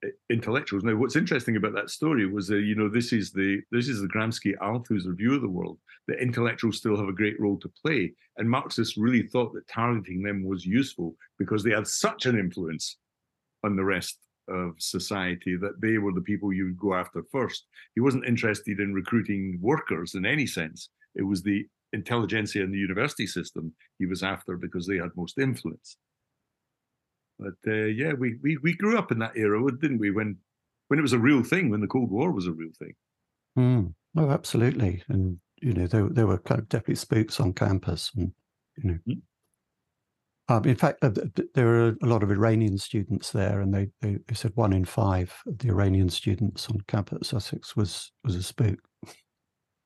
[0.04, 0.82] uh, intellectuals.
[0.82, 4.00] Now, what's interesting about that story was that you know this is the this is
[4.00, 5.78] the Gramsci Althusser view of the world.
[6.08, 10.22] That intellectuals still have a great role to play, and Marxists really thought that targeting
[10.22, 12.96] them was useful because they had such an influence
[13.64, 14.18] on the rest
[14.48, 17.66] of society that they were the people you would go after first.
[17.94, 20.90] He wasn't interested in recruiting workers in any sense.
[21.14, 25.38] It was the intelligentsia in the university system he was after because they had most
[25.38, 25.96] influence.
[27.38, 30.10] But uh, yeah, we, we we grew up in that era, didn't we?
[30.10, 30.36] When
[30.88, 32.94] when it was a real thing, when the Cold War was a real thing.
[33.58, 33.94] Mm.
[34.16, 35.02] Oh, absolutely.
[35.08, 38.32] And you know, there there were kind of definitely spooks on campus, and
[38.76, 38.98] you know.
[39.08, 39.20] Mm.
[40.50, 41.10] Um, in fact, uh,
[41.54, 44.86] there were a lot of Iranian students there, and they, they, they said one in
[44.86, 48.78] five of the Iranian students on campus at Sussex was was a spook.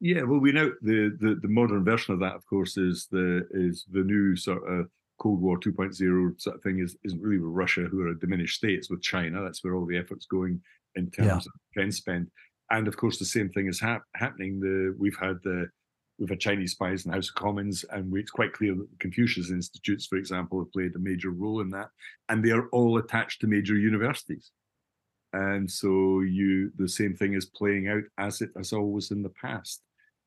[0.05, 3.47] Yeah, well, we know the, the, the modern version of that, of course, is the
[3.53, 4.89] is the new sort of
[5.21, 8.57] Cold War 2.0 sort of thing is isn't really with Russia, who are a diminished
[8.57, 8.79] state.
[8.79, 9.41] It's with China.
[9.45, 10.61] That's where all the effort's going
[10.97, 11.37] in terms yeah.
[11.37, 12.33] of defense spend.
[12.71, 14.59] And of course, the same thing is hap- happening.
[14.59, 15.69] The we've had the
[16.19, 18.91] we've had Chinese spies in the House of Commons, and we, it's quite clear that
[18.91, 21.91] the Confucius Institutes, for example, have played a major role in that,
[22.29, 24.51] and they are all attached to major universities.
[25.33, 29.33] And so you the same thing is playing out as it has always in the
[29.41, 29.81] past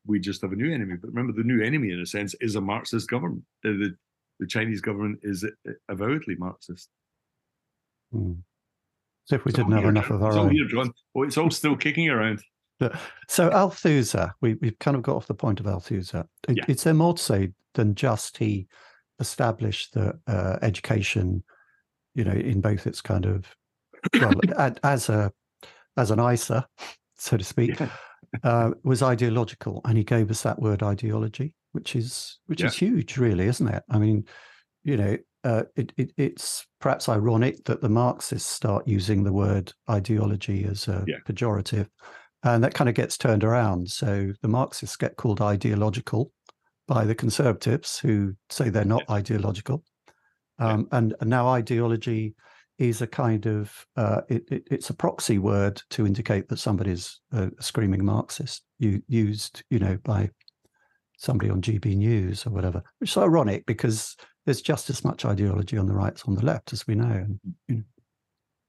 [0.06, 0.96] we just have a new enemy.
[1.00, 3.44] But remember, the new enemy, in a sense, is a Marxist government.
[3.64, 3.96] The,
[4.40, 5.46] the, Chinese government is
[5.90, 6.90] avowedly Marxist.
[8.12, 8.34] Hmm.
[9.26, 10.48] So if we it's didn't have here, enough of our it's own.
[10.48, 10.94] All here, John.
[11.16, 12.42] Oh, it's all still kicking around.
[13.30, 16.28] So Althusser, we, we've kind of got off the point of Althusser.
[16.50, 16.66] It, yeah.
[16.68, 18.68] Is there more to say than just he
[19.20, 21.44] established the uh, education,
[22.14, 23.46] you know, in both its kind of
[24.20, 24.34] well,
[24.84, 25.32] as a
[25.98, 26.68] as an ISA,
[27.18, 27.90] so to speak, yeah
[28.44, 32.68] uh, was ideological, and he gave us that word ideology, which is which yeah.
[32.68, 33.84] is huge, really, isn't it?
[33.90, 34.26] I mean,
[34.84, 39.72] you know, uh, it, it, it's perhaps ironic that the Marxists start using the word
[39.90, 41.18] ideology as a yeah.
[41.28, 41.88] pejorative,
[42.44, 43.90] and that kind of gets turned around.
[43.90, 46.32] So the Marxists get called ideological
[46.88, 49.16] by the conservatives, who say they're not yeah.
[49.16, 49.84] ideological,
[50.60, 52.36] um, and, and now ideology
[52.78, 57.20] is a kind of uh, it, it, it's a proxy word to indicate that somebody's
[57.32, 60.30] a screaming Marxist, you, used you know by
[61.18, 64.16] somebody on GB News or whatever, which is ironic because
[64.46, 67.06] there's just as much ideology on the right as on the left, as we know.
[67.06, 67.84] And you know.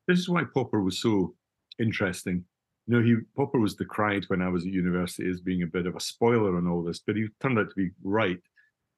[0.09, 1.35] this is why Popper was so
[1.79, 2.45] interesting.
[2.87, 5.87] You know, he Popper was decried when I was at university as being a bit
[5.87, 8.39] of a spoiler on all this, but he turned out to be right.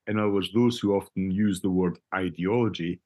[0.07, 3.01] In other words, those who often use the word ideology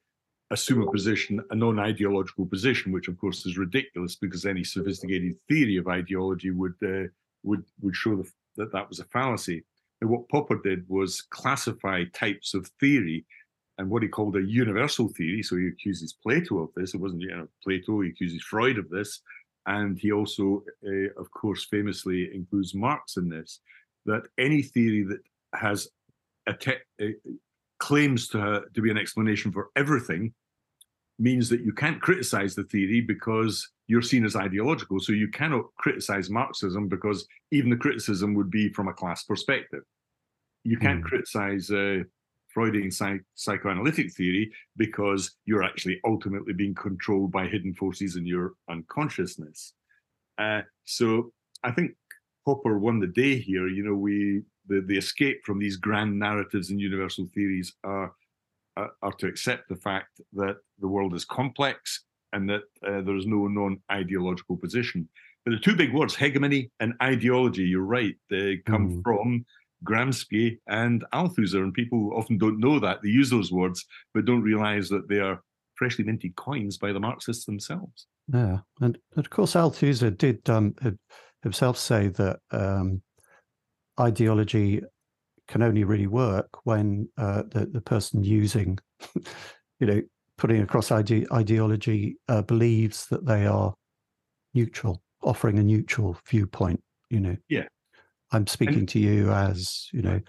[0.52, 5.76] assume a position, a non-ideological position, which of course is ridiculous because any sophisticated theory
[5.76, 7.08] of ideology would uh,
[7.42, 9.64] would would show the, that that was a fallacy.
[10.00, 13.24] And what Popper did was classify types of theory
[13.78, 15.42] and what he called a universal theory.
[15.42, 16.94] So he accuses Plato of this.
[16.94, 18.00] It wasn't you know Plato.
[18.00, 19.20] He accuses Freud of this,
[19.66, 23.60] and he also, uh, of course, famously includes Marx in this.
[24.04, 25.20] That any theory that
[25.54, 25.88] has
[26.46, 27.06] a te- uh,
[27.78, 30.32] claims to, to be an explanation for everything
[31.22, 34.98] means that you can't criticize the theory because you're seen as ideological.
[34.98, 39.82] So you cannot criticize Marxism because even the criticism would be from a class perspective.
[40.64, 41.06] You can't mm.
[41.06, 42.02] criticize uh,
[42.48, 48.52] Freudian psych- psychoanalytic theory because you're actually ultimately being controlled by hidden forces in your
[48.68, 49.74] unconsciousness.
[50.38, 51.92] Uh, so I think
[52.44, 53.68] Popper won the day here.
[53.68, 58.12] You know, we the, the escape from these grand narratives and universal theories are
[58.76, 63.26] are to accept the fact that the world is complex and that uh, there is
[63.26, 65.08] no known ideological position.
[65.44, 69.02] But the two big words, hegemony and ideology, you're right, they come mm.
[69.02, 69.44] from
[69.84, 73.02] Gramsci and Althusser, and people often don't know that.
[73.02, 75.42] They use those words, but don't realize that they are
[75.74, 78.06] freshly minted coins by the Marxists themselves.
[78.32, 80.74] Yeah, and of course, Althusser did um,
[81.42, 83.02] himself say that um,
[83.98, 84.82] ideology
[85.52, 88.78] can only really work when uh, the the person using,
[89.80, 90.02] you know,
[90.38, 93.74] putting across ide- ideology uh, believes that they are
[94.54, 96.82] neutral, offering a neutral viewpoint.
[97.10, 97.36] You know.
[97.50, 97.66] Yeah.
[98.30, 100.20] I'm speaking and, to you as you know,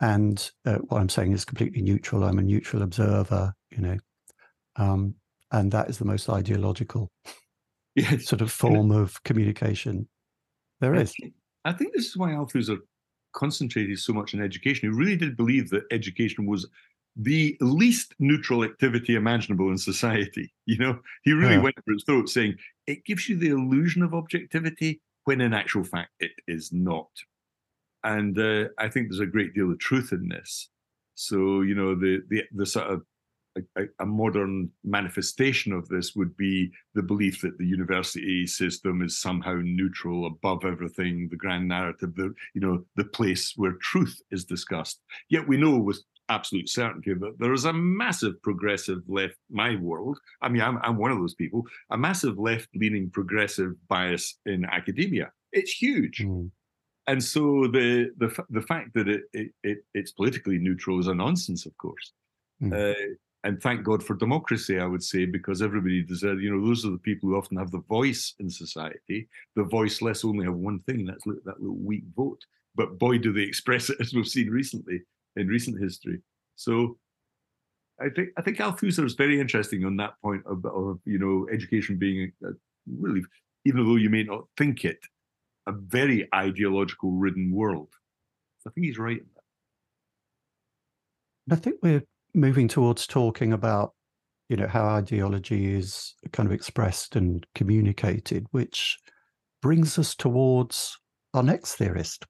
[0.00, 2.24] and uh, what I'm saying is completely neutral.
[2.24, 3.54] I'm a neutral observer.
[3.70, 3.98] You know,
[4.74, 5.14] um,
[5.52, 7.08] and that is the most ideological
[7.94, 8.26] yes.
[8.26, 10.08] sort of form of communication
[10.80, 11.14] there is.
[11.64, 12.78] I think this is why Althusser
[13.32, 14.90] concentrated so much on education.
[14.90, 16.66] He really did believe that education was
[17.16, 20.52] the least neutral activity imaginable in society.
[20.64, 21.62] You know, he really yeah.
[21.62, 22.54] went for his throat, saying
[22.86, 27.10] it gives you the illusion of objectivity when in actual fact it is not.
[28.04, 30.68] And uh, I think there's a great deal of truth in this.
[31.14, 33.02] So you know, the the the sort of
[33.76, 39.20] a, a, modern manifestation of this would be the belief that the university system is
[39.20, 44.44] somehow neutral above everything the grand narrative the you know the place where truth is
[44.44, 49.76] discussed yet we know with absolute certainty that there is a massive progressive left my
[49.76, 54.38] world i mean i'm, I'm one of those people a massive left leaning progressive bias
[54.46, 56.50] in academia it's huge mm.
[57.06, 61.14] and so the the the fact that it, it, it it's politically neutral is a
[61.14, 62.12] nonsense of course
[62.62, 62.72] mm.
[62.72, 66.86] uh, and thank God for democracy, I would say, because everybody deserves, you know, those
[66.86, 69.28] are the people who often have the voice in society.
[69.56, 72.40] The voiceless only have one thing, that's that little weak vote.
[72.76, 75.02] But boy, do they express it, as we've seen recently
[75.36, 76.20] in recent history.
[76.56, 76.98] So
[78.00, 81.48] I think I think Althusser is very interesting on that point of, of you know,
[81.52, 82.48] education being a,
[82.86, 83.22] really,
[83.64, 84.98] even though you may not think it,
[85.66, 87.88] a very ideological ridden world.
[88.66, 89.22] I think he's right.
[91.50, 92.04] I think we're
[92.34, 93.92] moving towards talking about
[94.48, 98.98] you know how ideology is kind of expressed and communicated which
[99.60, 100.98] brings us towards
[101.34, 102.26] our next theorist.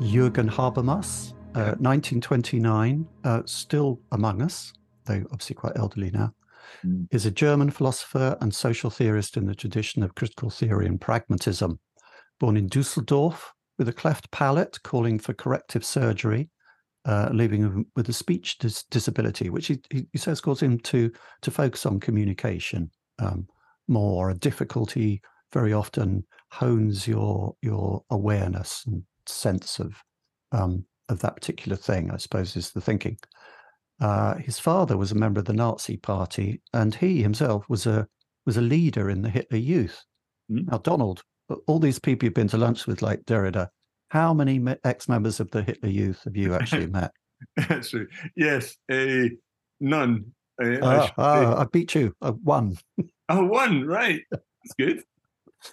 [0.00, 4.72] Jürgen Habermas, uh, 1929, uh, still among us,
[5.06, 6.32] though obviously quite elderly now,
[6.84, 7.06] mm.
[7.10, 11.78] is a German philosopher and social theorist in the tradition of critical theory and pragmatism
[12.40, 16.48] born in Dusseldorf with a cleft palate, calling for corrective surgery,
[17.04, 21.10] uh, leaving him with a speech dis- disability, which he, he, says caused him to
[21.42, 23.46] to focus on communication um,
[23.88, 24.30] more.
[24.30, 25.20] A difficulty
[25.52, 29.94] very often hones your your awareness and sense of
[30.52, 32.10] um, of that particular thing.
[32.10, 33.18] I suppose is the thinking.
[34.00, 38.06] Uh, his father was a member of the Nazi Party, and he himself was a
[38.46, 40.04] was a leader in the Hitler Youth.
[40.50, 40.70] Mm.
[40.70, 41.22] Now, Donald
[41.66, 43.68] all these people you've been to lunch with, like Derrida,
[44.08, 47.12] how many ex-members of the Hitler Youth have you actually met?
[47.58, 49.28] Actually, yes, uh,
[49.80, 50.32] none.
[50.62, 52.14] Uh, oh, I, I, beat you.
[52.22, 52.78] Uh, one.
[53.28, 53.84] oh, one.
[53.84, 54.22] Right.
[54.30, 55.02] That's good.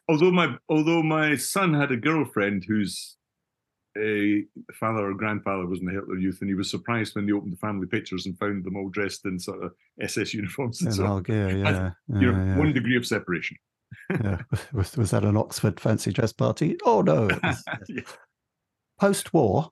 [0.09, 3.15] although my although my son had a girlfriend whose
[3.97, 4.43] a
[4.74, 7.53] father or grandfather was in the Hitler Youth, and he was surprised when they opened
[7.53, 11.05] the family pictures and found them all dressed in sort of SS uniforms and so.
[11.05, 11.72] Algier, yeah,
[12.07, 12.57] yeah, you know, yeah.
[12.57, 13.57] one degree of separation
[14.09, 14.37] yeah.
[14.73, 16.77] was, was that an Oxford fancy dress party?
[16.85, 17.29] Oh no.
[17.87, 18.01] yeah.
[18.99, 19.69] Post-war,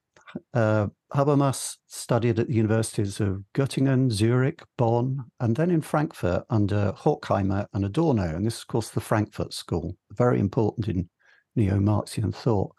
[0.54, 6.94] uh, Habermas studied at the universities of Göttingen, Zurich, Bonn, and then in Frankfurt under
[6.94, 8.36] Horkheimer and Adorno.
[8.36, 11.10] And this is, of course, the Frankfurt School, very important in
[11.56, 12.76] neo-Marxian thought.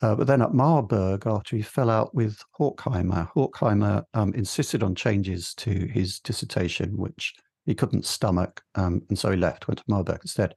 [0.00, 4.94] Uh, but then at Marburg, after he fell out with Horkheimer, Horkheimer um, insisted on
[4.94, 7.34] changes to his dissertation, which
[7.66, 10.54] he couldn't stomach, um, and so he left, went to Marburg instead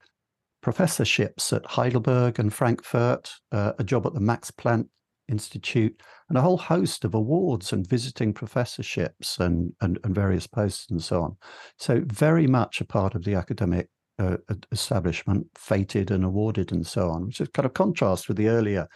[0.61, 4.87] professorships at Heidelberg and Frankfurt, uh, a job at the Max Planck
[5.27, 10.91] Institute, and a whole host of awards and visiting professorships and, and, and various posts
[10.91, 11.37] and so on.
[11.77, 13.89] So, very much a part of the academic
[14.19, 14.37] uh,
[14.71, 18.87] establishment, fated and awarded and so on, which is kind of contrast with the earlier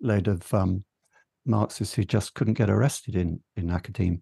[0.00, 0.84] load of um,
[1.46, 4.18] Marxists who just couldn't get arrested in, in academia.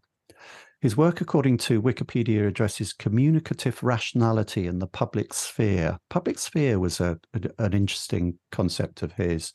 [0.83, 5.97] His work, according to Wikipedia, addresses communicative rationality in the public sphere.
[6.11, 9.53] Public sphere was a, a an interesting concept of his.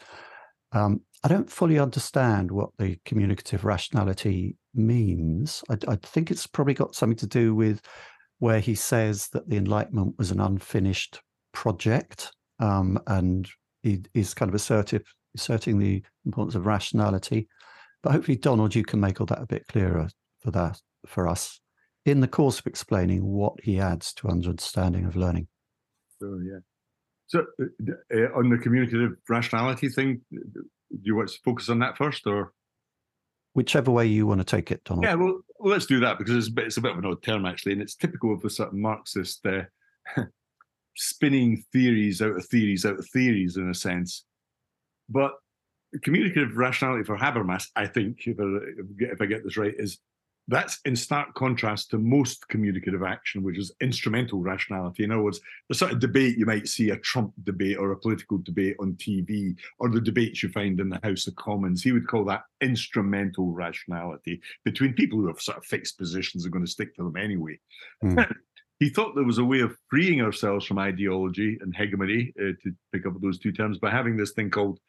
[0.71, 5.65] Um, I don't fully understand what the communicative rationality means.
[5.69, 7.81] I, I, think it's probably got something to do with
[8.39, 11.19] where he says that the Enlightenment was an unfinished
[11.51, 13.49] project, um, and
[13.83, 15.03] he is kind of assertive
[15.35, 17.49] asserting the importance of rationality.
[18.01, 20.07] But hopefully, Donald, you can make all that a bit clearer
[20.39, 21.59] for that for us
[22.05, 25.47] in the course of explaining what he adds to understanding of learning.
[26.23, 26.59] Oh yeah.
[27.27, 30.63] So uh, uh, on the communicative rationality thing, do
[31.03, 32.53] you want to focus on that first, or
[33.53, 35.03] whichever way you want to take it, Donald?
[35.03, 37.05] Yeah, well, well let's do that because it's a, bit, it's a bit of an
[37.05, 39.63] odd term actually, and it's typical of the sort of Marxist uh,
[40.95, 44.23] spinning theories out of theories out of theories in a sense.
[45.09, 45.33] But
[46.03, 48.43] communicative rationality for Habermas, I think, if I,
[48.99, 49.99] if I get this right, is
[50.49, 55.03] that's in stark contrast to most communicative action, which is instrumental rationality.
[55.03, 57.97] In other words, the sort of debate you might see a Trump debate or a
[57.97, 61.83] political debate on TV, or the debates you find in the House of Commons.
[61.83, 66.49] He would call that instrumental rationality between people who have sort of fixed positions are
[66.49, 67.59] going to stick to them anyway.
[68.01, 68.31] Mm.
[68.79, 72.73] he thought there was a way of freeing ourselves from ideology and hegemony, uh, to
[72.93, 74.79] pick up those two terms, by having this thing called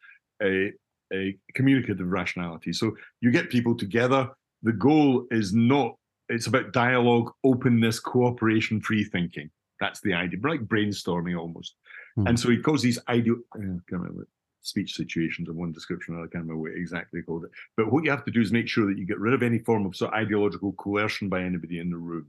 [0.40, 0.72] a,
[1.12, 2.72] a communicative rationality.
[2.72, 4.30] So you get people together
[4.62, 5.94] the goal is not
[6.28, 9.50] it's about dialogue openness cooperation free thinking.
[9.80, 10.38] That's the idea.
[10.42, 11.74] Like brainstorming almost.
[12.18, 12.28] Mm.
[12.28, 14.26] and so he calls these ideal i can't remember
[14.62, 17.50] speech situations in one description i can't remember what exactly called it.
[17.76, 19.60] But what you have to do is make sure that you get rid of any
[19.60, 22.26] form of sort of ideological coercion by anybody in the room.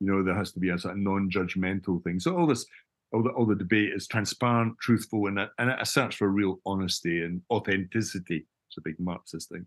[0.00, 2.18] You know there has to be a sort of non-judgmental thing.
[2.20, 2.66] So all this
[3.12, 6.60] all the, all the debate is transparent truthful and a, and a search for real
[6.64, 8.46] honesty and authenticity.
[8.68, 9.66] It's a big marxist thing.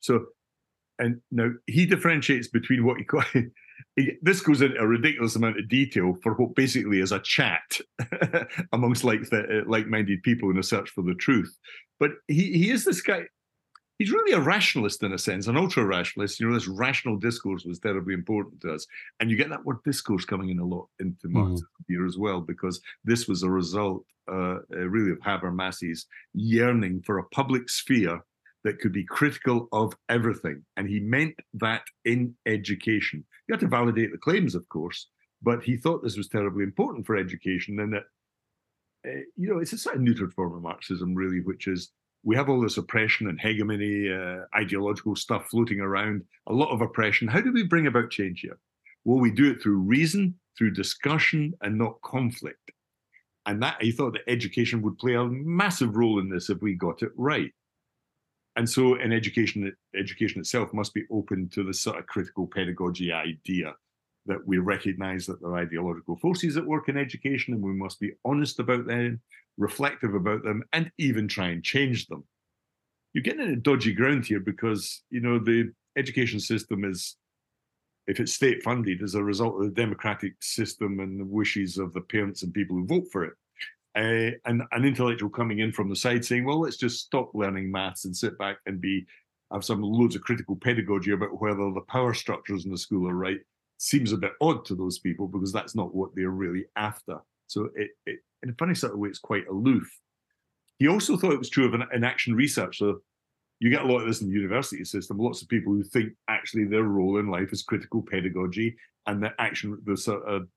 [0.00, 0.26] So
[1.02, 3.26] and now he differentiates between what he calls
[4.22, 7.80] this goes into a ridiculous amount of detail for what basically is a chat
[8.72, 11.58] amongst like the, uh, like-minded people in a search for the truth.
[11.98, 13.24] But he he is this guy.
[13.98, 16.40] He's really a rationalist in a sense, an ultra rationalist.
[16.40, 18.86] You know, this rational discourse was terribly important to us,
[19.20, 21.84] and you get that word discourse coming in a lot into Marxism mm.
[21.86, 27.18] here as well, because this was a result, uh, uh, really, of Habermas's yearning for
[27.18, 28.20] a public sphere
[28.64, 30.64] that could be critical of everything.
[30.76, 33.24] And he meant that in education.
[33.48, 35.08] You have to validate the claims, of course,
[35.42, 38.04] but he thought this was terribly important for education and that,
[39.06, 41.90] uh, you know, it's a sort of neutered form of Marxism, really, which is
[42.24, 46.80] we have all this oppression and hegemony, uh, ideological stuff floating around, a lot of
[46.80, 47.26] oppression.
[47.26, 48.58] How do we bring about change here?
[49.04, 52.70] Well, we do it through reason, through discussion, and not conflict.
[53.46, 56.74] And that he thought that education would play a massive role in this if we
[56.74, 57.50] got it right
[58.56, 63.12] and so in education education itself must be open to the sort of critical pedagogy
[63.12, 63.74] idea
[64.26, 67.98] that we recognize that there are ideological forces at work in education and we must
[67.98, 69.20] be honest about them
[69.58, 72.24] reflective about them and even try and change them.
[73.12, 77.16] You're getting into dodgy ground here because you know the education system is
[78.06, 81.92] if it's state funded as a result of the democratic system and the wishes of
[81.92, 83.34] the parents and people who vote for it
[83.94, 87.70] uh, and an intellectual coming in from the side saying, well, let's just stop learning
[87.70, 89.06] maths and sit back and be
[89.52, 93.14] have some loads of critical pedagogy about whether the power structures in the school are
[93.14, 93.40] right
[93.76, 97.18] seems a bit odd to those people because that's not what they're really after.
[97.48, 99.88] So it, it in a funny sort of way, it's quite aloof.
[100.78, 102.78] He also thought it was true of an, an action research.
[102.78, 103.00] So
[103.60, 105.18] you get a lot of this in the university system.
[105.18, 108.74] Lots of people who think actually their role in life is critical pedagogy
[109.06, 110.48] and the action, the sort of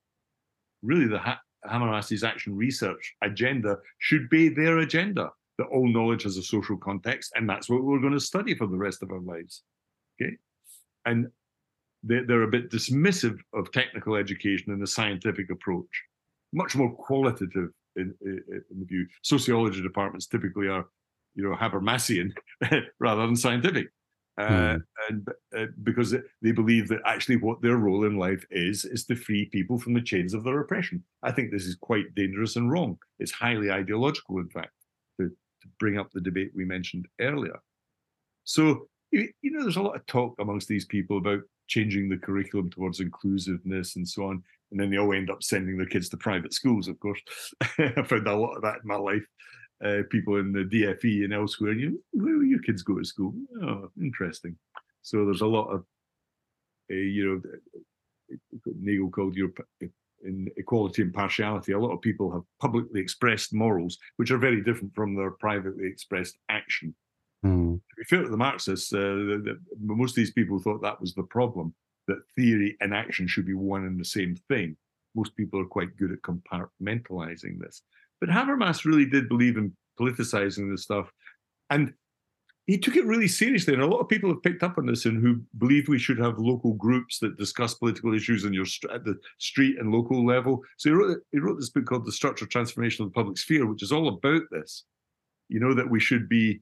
[0.81, 1.19] really the
[1.68, 5.30] ha- Habermas's action research agenda should be their agenda.
[5.57, 8.68] That all knowledge has a social context, and that's what we're going to study for
[8.68, 9.63] the rest of our lives.
[10.22, 10.36] Okay,
[11.05, 11.28] and
[12.03, 16.03] they're, they're a bit dismissive of technical education and the scientific approach,
[16.53, 19.07] much more qualitative in, in, in the view.
[19.24, 20.86] Sociology departments typically are,
[21.36, 22.32] you know, Habermasian
[22.99, 23.88] rather than scientific.
[24.38, 24.79] Uh, hmm.
[25.07, 29.15] and uh, because they believe that actually what their role in life is is to
[29.15, 31.01] free people from the chains of their oppression.
[31.23, 32.97] I think this is quite dangerous and wrong.
[33.19, 34.73] It's highly ideological, in fact,
[35.21, 37.57] to, to bring up the debate we mentioned earlier.
[38.43, 42.17] So you, you know, there's a lot of talk amongst these people about changing the
[42.17, 44.43] curriculum towards inclusiveness and so on.
[44.71, 47.21] And then they all end up sending their kids to private schools, of course.
[47.79, 49.25] I found a lot of that in my life
[49.84, 51.73] uh, people in the DFE and elsewhere.
[51.73, 53.34] You, where will your kids go to school?
[53.61, 54.55] Oh, interesting.
[55.01, 55.86] So there's a lot of,
[56.91, 58.38] uh, you know,
[58.80, 59.51] Nagel called your
[60.23, 61.73] in equality and partiality.
[61.73, 65.86] A lot of people have publicly expressed morals, which are very different from their privately
[65.86, 66.95] expressed action.
[67.45, 67.76] Mm.
[67.76, 70.99] To be fair to the Marxists, uh, the, the, most of these people thought that
[70.99, 71.73] was the problem
[72.07, 74.76] that theory and action should be one and the same thing.
[75.15, 77.82] Most people are quite good at compartmentalizing this.
[78.20, 81.11] But Habermas really did believe in politicizing this stuff.
[81.70, 81.93] And
[82.68, 83.74] he took it really seriously.
[83.74, 86.18] And a lot of people have picked up on this and who believe we should
[86.18, 90.61] have local groups that discuss political issues in your at the street and local level.
[90.78, 93.68] So he wrote, he wrote this book called The Structural Transformation of the Public Sphere,
[93.68, 94.86] which is all about this.
[95.49, 96.61] You know that we should be.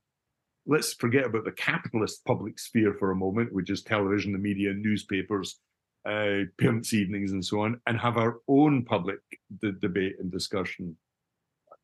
[0.66, 4.74] Let's forget about the capitalist public sphere for a moment, which is television, the media,
[4.74, 5.60] newspapers,
[6.06, 9.20] uh, parents' evenings, and so on, and have our own public
[9.62, 10.97] d- debate and discussion.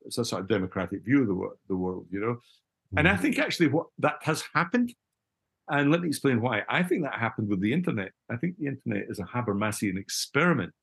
[0.06, 2.40] It's a sort of democratic view of the, the world, you know.
[2.98, 4.94] And I think actually what that has happened,
[5.68, 6.64] and let me explain why.
[6.68, 8.12] I think that happened with the internet.
[8.32, 10.74] I think the internet is a Habermasian experiment.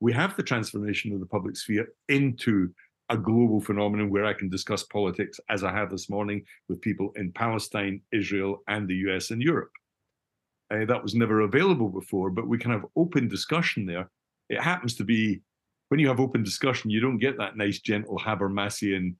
[0.00, 2.70] We have the transformation of the public sphere into
[3.10, 7.12] a global phenomenon where I can discuss politics as I have this morning with people
[7.16, 9.70] in Palestine, Israel, and the US and Europe.
[10.70, 14.10] Uh, that was never available before, but we can have open discussion there.
[14.48, 15.40] It happens to be
[15.88, 19.16] when you have open discussion, you don't get that nice, gentle Habermasian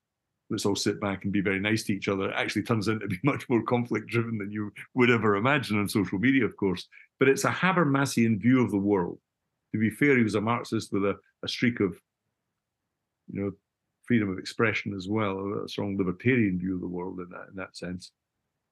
[0.50, 3.00] let's all sit back and be very nice to each other it actually turns out
[3.00, 6.56] to be much more conflict driven than you would ever imagine on social media, of
[6.56, 6.86] course.
[7.18, 9.18] But it's a Habermasian view of the world.
[9.72, 11.98] To be fair, he was a Marxist with a, a streak of,
[13.32, 13.52] you know,
[14.06, 17.56] freedom of expression as well, a strong libertarian view of the world in that, in
[17.56, 18.12] that sense.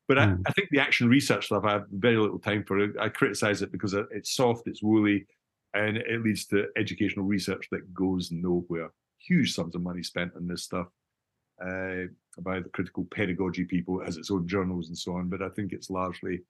[0.07, 0.21] But mm.
[0.21, 0.43] I, hmm.
[0.47, 3.01] I, think the action research stuff I have very little time for.
[3.01, 5.27] I criticize it because it's soft, it's woolly,
[5.75, 8.91] and it leads to educational research that goes nowhere.
[9.19, 10.89] Huge sums of money spent on this stuff
[11.61, 12.07] uh,
[12.41, 14.01] by the critical pedagogy people.
[14.01, 16.43] It has its own journals and so on, but I think it's largely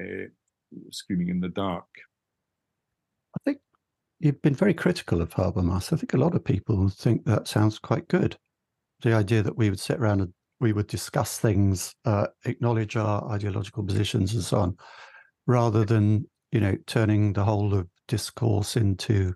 [0.00, 0.26] uh,
[0.90, 1.86] screaming in the dark.
[3.36, 3.58] I think
[4.20, 5.92] you've been very critical of Habermas.
[5.92, 8.36] I think a lot of people think that sounds quite good.
[9.02, 13.30] The idea that we would sit around and we would discuss things, uh, acknowledge our
[13.30, 14.76] ideological positions and so on,
[15.46, 19.34] rather than you know turning the whole of discourse into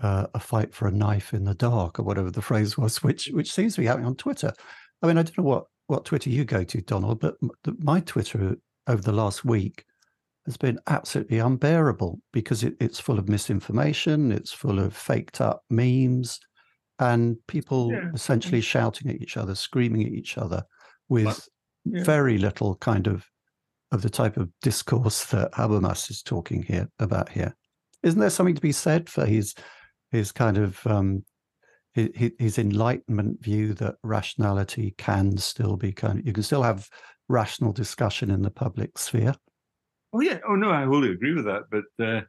[0.00, 3.26] uh, a fight for a knife in the dark or whatever the phrase was, which
[3.32, 4.52] which seems to be happening on Twitter.
[5.02, 7.36] I mean, I don't know what what Twitter you go to, Donald, but
[7.78, 9.84] my Twitter over the last week
[10.46, 15.62] has been absolutely unbearable because it, it's full of misinformation, it's full of faked up
[15.70, 16.40] memes,
[16.98, 18.10] and people yeah.
[18.14, 20.64] essentially shouting at each other, screaming at each other,
[21.08, 21.48] with
[21.84, 22.02] yeah.
[22.02, 23.26] very little kind of
[23.92, 27.54] of the type of discourse that Habermas is talking here about here.
[28.02, 29.54] Isn't there something to be said for his
[30.10, 31.24] his kind of um,
[31.94, 36.88] his, enlightenment view that rationality can still be kind of you can still have
[37.28, 39.34] rational discussion in the public sphere.
[40.12, 41.64] Oh yeah, oh no, I wholly agree with that.
[41.70, 42.22] But uh,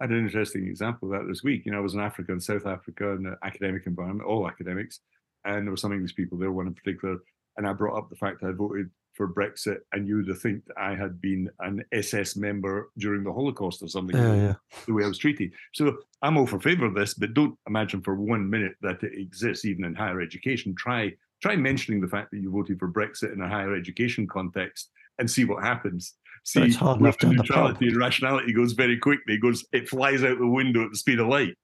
[0.00, 1.66] I had an interesting example of that this week.
[1.66, 5.00] You know, I was in Africa and South Africa in an academic environment, all academics,
[5.44, 7.18] and there were some English people there, one in particular,
[7.58, 10.40] and I brought up the fact that I voted for Brexit, and you would have
[10.40, 14.54] think I had been an SS member during the Holocaust or something, yeah, yeah.
[14.86, 15.52] the way I was treated.
[15.74, 19.18] So I'm all for favour of this, but don't imagine for one minute that it
[19.18, 20.74] exists even in higher education.
[20.78, 24.90] Try try mentioning the fact that you voted for Brexit in a higher education context
[25.18, 26.14] and see what happens.
[26.44, 29.34] See, it's hard enough to neutrality and rationality goes very quickly.
[29.34, 31.54] It goes, it flies out the window at the speed of light.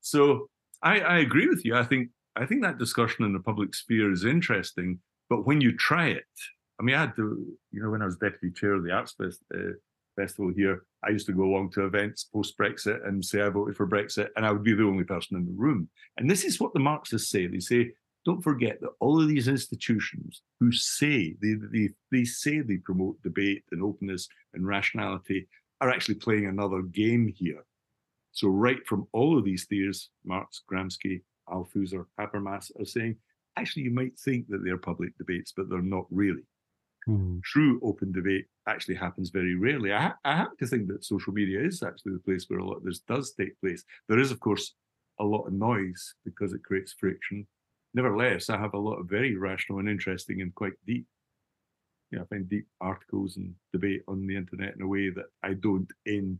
[0.00, 0.48] So
[0.82, 1.76] I, I agree with you.
[1.76, 5.00] I think I think that discussion in the public sphere is interesting,
[5.30, 6.24] but when you try it,
[6.78, 9.12] I mean, I had to, you know, when I was deputy chair of the Arts
[9.12, 9.72] Fest, uh,
[10.16, 13.76] Festival here, I used to go along to events post Brexit and say I voted
[13.76, 15.88] for Brexit, and I would be the only person in the room.
[16.18, 17.46] And this is what the Marxists say.
[17.46, 17.92] They say,
[18.26, 23.22] don't forget that all of these institutions who say they, they, they say they promote
[23.22, 25.46] debate and openness and rationality
[25.80, 27.64] are actually playing another game here.
[28.32, 33.16] So, right from all of these theories, Marx, Gramsci, Althusser, Habermas are saying,
[33.60, 36.42] actually, you might think that they're public debates, but they're not really.
[37.08, 37.42] Mm.
[37.42, 39.92] True open debate actually happens very rarely.
[39.92, 42.76] I, I happen to think that social media is actually the place where a lot
[42.76, 43.84] of this does take place.
[44.08, 44.74] There is, of course,
[45.18, 47.46] a lot of noise because it creates friction.
[47.94, 51.06] Nevertheless, I have a lot of very rational and interesting and quite deep,
[52.10, 55.26] you know, I find deep articles and debate on the internet in a way that
[55.42, 56.38] I don't in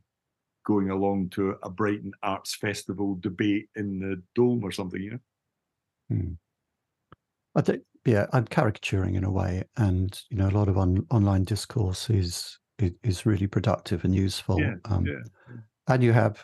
[0.66, 5.18] going along to a Brighton Arts Festival debate in the Dome or something, you know.
[6.08, 6.32] Hmm.
[7.54, 11.06] I think yeah, I'm caricaturing in a way, and you know, a lot of on,
[11.10, 12.58] online discourse is
[13.02, 14.58] is really productive and useful.
[14.58, 15.56] Yeah, um, yeah.
[15.88, 16.42] And you have,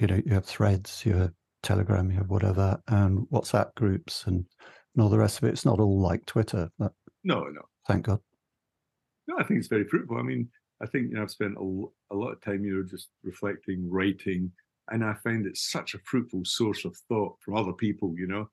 [0.00, 1.32] you know, you have threads, you have
[1.62, 4.44] Telegram, you have whatever, and WhatsApp groups, and,
[4.94, 5.52] and all the rest of it.
[5.52, 6.68] It's not all like Twitter.
[6.78, 6.92] But,
[7.22, 7.62] no, no.
[7.86, 8.20] Thank God.
[9.28, 10.18] No, I think it's very fruitful.
[10.18, 10.48] I mean,
[10.82, 13.88] I think you know I've spent a, a lot of time, you know, just reflecting,
[13.88, 14.50] writing,
[14.90, 18.14] and I find it such a fruitful source of thought from other people.
[18.16, 18.50] You know,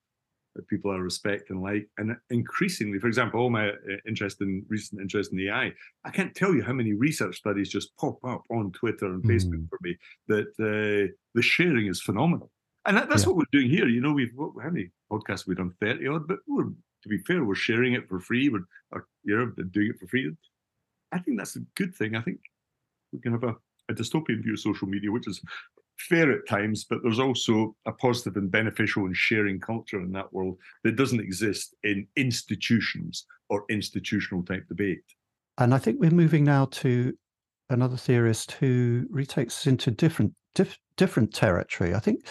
[0.55, 1.87] that people I respect and like.
[1.97, 3.73] And increasingly, for example, all my uh,
[4.07, 7.95] interest in recent interest in AI, I can't tell you how many research studies just
[7.97, 9.69] pop up on Twitter and Facebook mm.
[9.69, 9.97] for me
[10.27, 12.51] that uh, the sharing is phenomenal.
[12.85, 13.29] And that, that's yeah.
[13.29, 13.87] what we're doing here.
[13.87, 17.17] You know, we've what, how many podcasts we've done thirty odd, but we're to be
[17.19, 18.49] fair, we're sharing it for free.
[18.49, 20.31] We're or, you know doing it for free.
[21.11, 22.15] I think that's a good thing.
[22.15, 22.39] I think
[23.11, 23.55] we can have a,
[23.89, 25.41] a dystopian view of social media, which is
[25.97, 30.31] fair at times, but there's also a positive and beneficial and sharing culture in that
[30.33, 35.03] world that doesn't exist in institutions or institutional type debate.
[35.57, 37.13] And I think we're moving now to
[37.69, 41.95] another theorist who retakes us into different diff, different territory.
[41.95, 42.27] I think,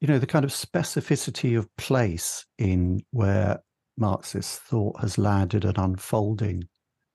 [0.00, 3.60] you know, the kind of specificity of place in where
[3.96, 6.64] Marxist thought has landed and unfolding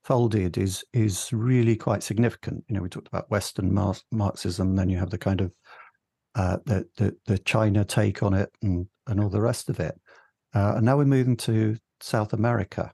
[0.08, 2.64] folded is is really quite significant.
[2.70, 3.74] You know, we talked about Western
[4.12, 5.52] Marxism, then you have the kind of
[6.38, 10.00] uh, the, the, the China take on it and and all the rest of it.
[10.54, 12.92] Uh, and now we're moving to South America.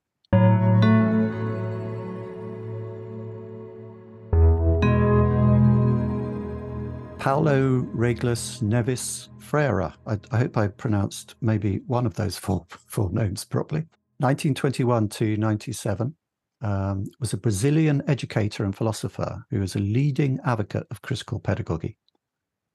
[7.20, 9.94] Paulo Regis Neves Freire.
[10.06, 13.86] I, I, hope I pronounced maybe one of those four, four names properly.
[14.20, 16.14] 1921 to 97
[16.62, 21.98] um, was a Brazilian educator and philosopher who was a leading advocate of critical pedagogy.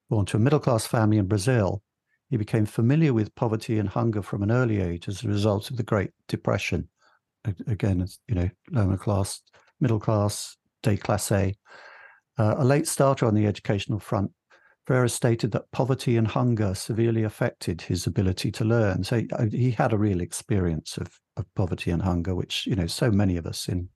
[0.08, 1.82] Born to a middle class family in Brazil,
[2.30, 5.76] he became familiar with poverty and hunger from an early age as a result of
[5.76, 6.88] the Great Depression.
[7.66, 9.42] Again, you know, lower class,
[9.80, 11.54] middle class, déclassé.
[12.38, 14.30] Uh, a late starter on the educational front,
[14.86, 19.04] Freire stated that poverty and hunger severely affected his ability to learn.
[19.04, 22.74] So he, uh, he had a real experience of, of poverty and hunger, which you
[22.74, 23.90] know so many of us in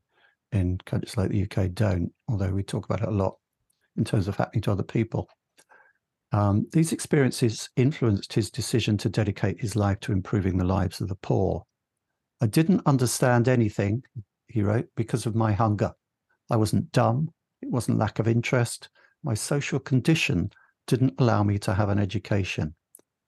[0.53, 2.13] in countries like the UK don't.
[2.29, 3.37] Although we talk about it a lot
[3.97, 5.29] in terms of happening to other people.
[6.33, 11.09] Um, these experiences influenced his decision to dedicate his life to improving the lives of
[11.09, 11.65] the poor.
[12.41, 14.03] I didn't understand anything,
[14.49, 15.93] he wrote, because of my hunger.
[16.51, 17.31] I wasn't dumb.
[17.61, 18.89] It wasn't lack of interest.
[19.23, 20.51] My social condition
[20.87, 22.75] didn't allow me to have an education.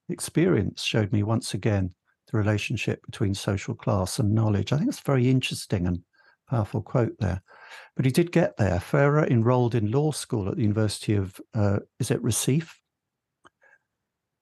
[0.08, 1.94] Experience showed me once again
[2.32, 4.72] the relationship between social class and knowledge.
[4.72, 6.00] I think it's very interesting and
[6.48, 7.42] powerful quote there.
[7.96, 8.80] But he did get there.
[8.80, 12.70] Freire enrolled in law school at the University of, uh, is it Recife?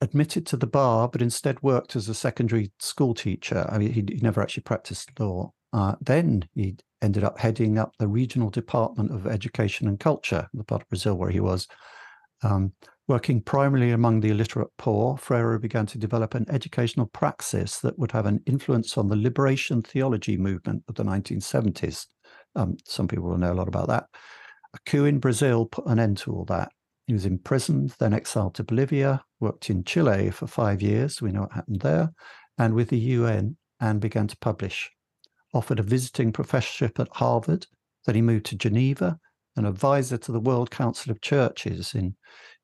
[0.02, 3.66] Admitted to the bar, but instead worked as a secondary school teacher.
[3.70, 5.52] I mean, he, he never actually practiced law.
[5.72, 10.64] Uh, then he ended up heading up the regional department of education and culture, the
[10.64, 11.68] part of Brazil where he was.
[12.42, 12.72] Um,
[13.08, 18.12] Working primarily among the illiterate poor, Freire began to develop an educational praxis that would
[18.12, 22.06] have an influence on the liberation theology movement of the 1970s.
[22.54, 24.06] Um, some people will know a lot about that.
[24.72, 26.70] A coup in Brazil put an end to all that.
[27.06, 31.20] He was imprisoned, then exiled to Bolivia, worked in Chile for five years.
[31.20, 32.12] We know what happened there,
[32.58, 34.90] and with the UN, and began to publish.
[35.52, 37.66] Offered a visiting professorship at Harvard.
[38.06, 39.18] Then he moved to Geneva,
[39.56, 42.14] an advisor to the World Council of Churches in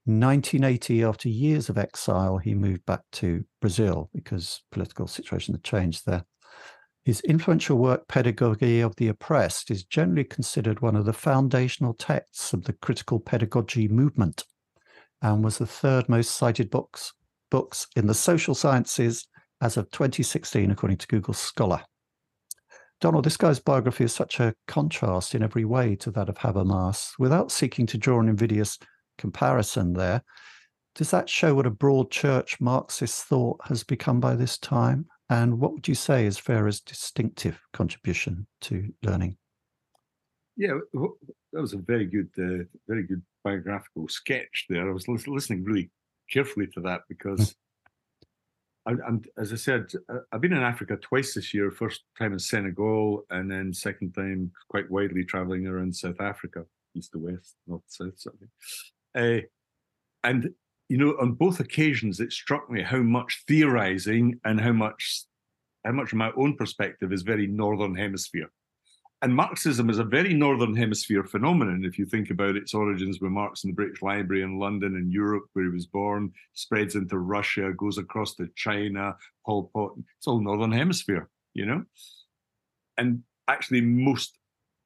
[0.09, 6.07] 1980, after years of exile, he moved back to Brazil because political situation had changed
[6.07, 6.25] there.
[7.09, 12.53] His influential work, Pedagogy of the Oppressed, is generally considered one of the foundational texts
[12.53, 14.45] of the critical pedagogy movement
[15.23, 17.15] and was the third most cited books,
[17.51, 19.27] books in the social sciences
[19.63, 21.81] as of 2016, according to Google Scholar.
[23.01, 27.13] Donald, this guy's biography is such a contrast in every way to that of Habermas.
[27.19, 28.79] Without seeking to draw an invidious
[29.17, 30.23] comparison there.
[30.95, 35.07] Does that show what a broad church Marxist thought has become by this time?
[35.31, 39.37] And what would you say is Freire's distinctive contribution to learning?
[40.57, 40.79] Yeah,
[41.53, 44.89] that was a very good, uh, very good biographical sketch there.
[44.89, 45.91] I was listening really
[46.31, 47.55] carefully to that because,
[48.87, 49.93] I, am as I said,
[50.33, 51.71] I've been in Africa twice this year.
[51.71, 56.65] First time in Senegal, and then second time quite widely traveling around South Africa,
[56.95, 58.19] east to west, north to south.
[58.19, 58.49] Something.
[59.15, 59.41] Uh,
[60.25, 60.51] and
[60.89, 65.25] you know, on both occasions, it struck me how much theorizing and how much
[65.85, 68.51] how much my own perspective is very northern hemisphere.
[69.23, 71.85] And Marxism is a very northern hemisphere phenomenon.
[71.85, 75.13] If you think about its origins with Marx in the British Library in London and
[75.13, 79.95] Europe, where he was born, spreads into Russia, goes across to China, Pol Pot.
[80.19, 81.85] It's all northern hemisphere, you know.
[82.97, 84.37] And actually, most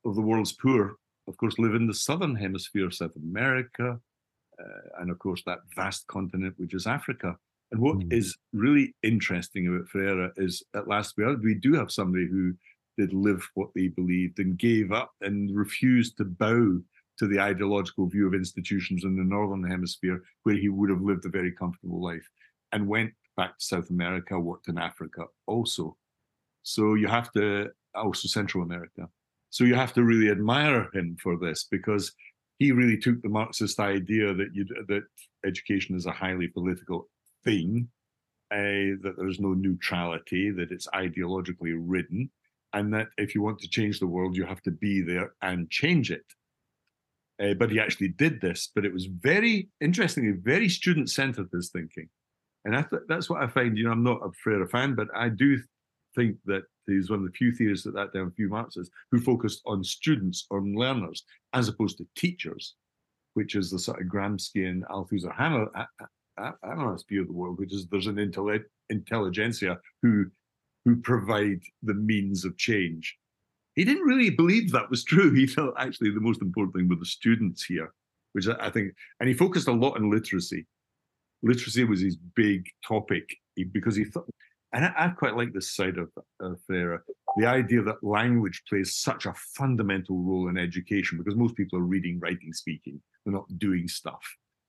[0.05, 0.97] of the world's poor,
[1.29, 4.01] of course, live in the southern hemisphere, South America,
[4.61, 7.37] uh, and of course that vast continent which is Africa.
[7.71, 8.13] And what mm.
[8.13, 12.55] is really interesting about Freire is at last we, are, we do have somebody who
[12.99, 16.81] did live what they believed and gave up and refused to bow
[17.19, 21.25] to the ideological view of institutions in the northern hemisphere where he would have lived
[21.25, 22.29] a very comfortable life
[22.73, 25.97] and went back to South America, worked in Africa also.
[26.63, 29.09] So you have to also Central America.
[29.51, 32.13] So you have to really admire him for this because
[32.63, 35.03] he really took the Marxist idea that you that
[35.45, 37.09] education is a highly political
[37.45, 37.89] thing,
[38.53, 42.31] uh, that there's no neutrality, that it's ideologically ridden,
[42.73, 45.71] and that if you want to change the world, you have to be there and
[45.71, 46.29] change it.
[47.43, 48.71] Uh, but he actually did this.
[48.73, 52.09] But it was very interestingly, very student centered, his thinking.
[52.65, 53.77] And th- that's what I find.
[53.77, 55.59] You know, I'm not a Freire fan, but I do
[56.15, 59.63] think that he's one of the few theorists at that time, few Marxists, who focused
[59.67, 62.75] on students, on learners, as opposed to teachers,
[63.35, 65.71] which is the sort of Gramsci and Althusser Hammer
[67.09, 70.27] view of the world, which is there's an intellect, intelligentsia who
[70.85, 73.17] who provide the means of change.
[73.75, 75.33] He didn't really believe that was true.
[75.33, 77.93] He thought actually the most important thing were the students here,
[78.33, 80.67] which I think, and he focused a lot on literacy.
[81.43, 83.29] Literacy was his big topic
[83.71, 84.29] because he thought,
[84.73, 86.11] and I, I quite like this side of,
[86.41, 87.05] of Freire,
[87.37, 91.83] the idea that language plays such a fundamental role in education because most people are
[91.83, 93.01] reading, writing, speaking.
[93.25, 94.23] They're not doing stuff,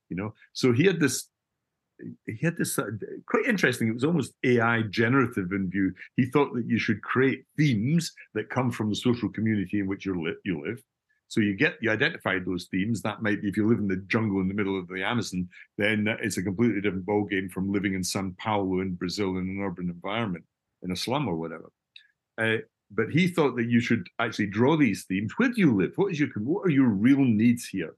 [0.08, 0.34] you know.
[0.52, 1.28] So he had this
[2.26, 2.90] he had this uh,
[3.26, 3.88] quite interesting.
[3.88, 5.92] It was almost AI generative in view.
[6.16, 10.04] He thought that you should create themes that come from the social community in which
[10.04, 10.34] you.
[10.44, 10.82] You live.
[11.28, 13.02] So you get you identify those themes.
[13.02, 15.48] That might be if you live in the jungle in the middle of the Amazon,
[15.78, 19.60] then it's a completely different ballgame from living in Sao Paulo in Brazil in an
[19.60, 20.44] urban environment,
[20.82, 21.70] in a slum or whatever.
[22.38, 22.58] Uh,
[22.90, 25.32] but he thought that you should actually draw these themes.
[25.36, 25.92] Where do you live?
[25.96, 27.96] What is your what are your real needs here?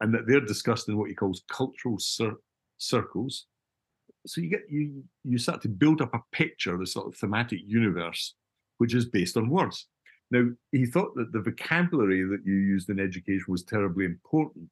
[0.00, 2.40] And that they're discussed in what he calls cultural cir-
[2.78, 3.46] circles.
[4.26, 7.60] So you get you you start to build up a picture, the sort of thematic
[7.64, 8.34] universe,
[8.78, 9.86] which is based on words.
[10.32, 14.68] Now he thought that the vocabulary that you used in education was terribly important.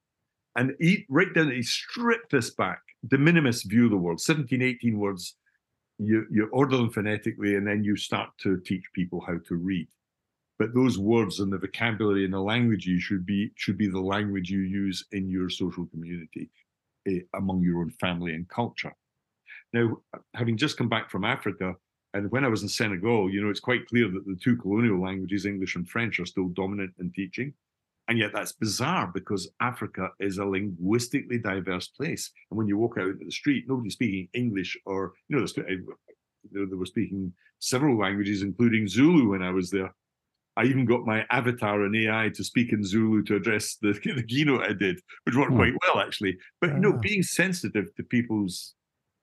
[0.57, 4.61] And he right down he stripped this back, de minimis view of the world, 17,
[4.61, 5.35] 18 words.
[5.99, 9.87] You you order them phonetically, and then you start to teach people how to read
[10.61, 13.99] but those words and the vocabulary and the language you should be should be the
[13.99, 16.51] language you use in your social community
[17.09, 18.93] uh, among your own family and culture.
[19.73, 19.97] Now,
[20.35, 21.73] having just come back from Africa,
[22.13, 25.01] and when I was in Senegal, you know, it's quite clear that the two colonial
[25.01, 27.53] languages, English and French, are still dominant in teaching.
[28.07, 32.29] And yet that's bizarre because Africa is a linguistically diverse place.
[32.49, 35.45] And when you walk out into the street, nobody's speaking English or, you know,
[36.51, 39.93] they were speaking several languages, including Zulu when I was there.
[40.57, 44.23] I even got my avatar and AI to speak in Zulu to address the, the
[44.23, 45.57] keynote I did, which worked hmm.
[45.57, 46.37] quite well actually.
[46.59, 48.73] But you know, being sensitive to people's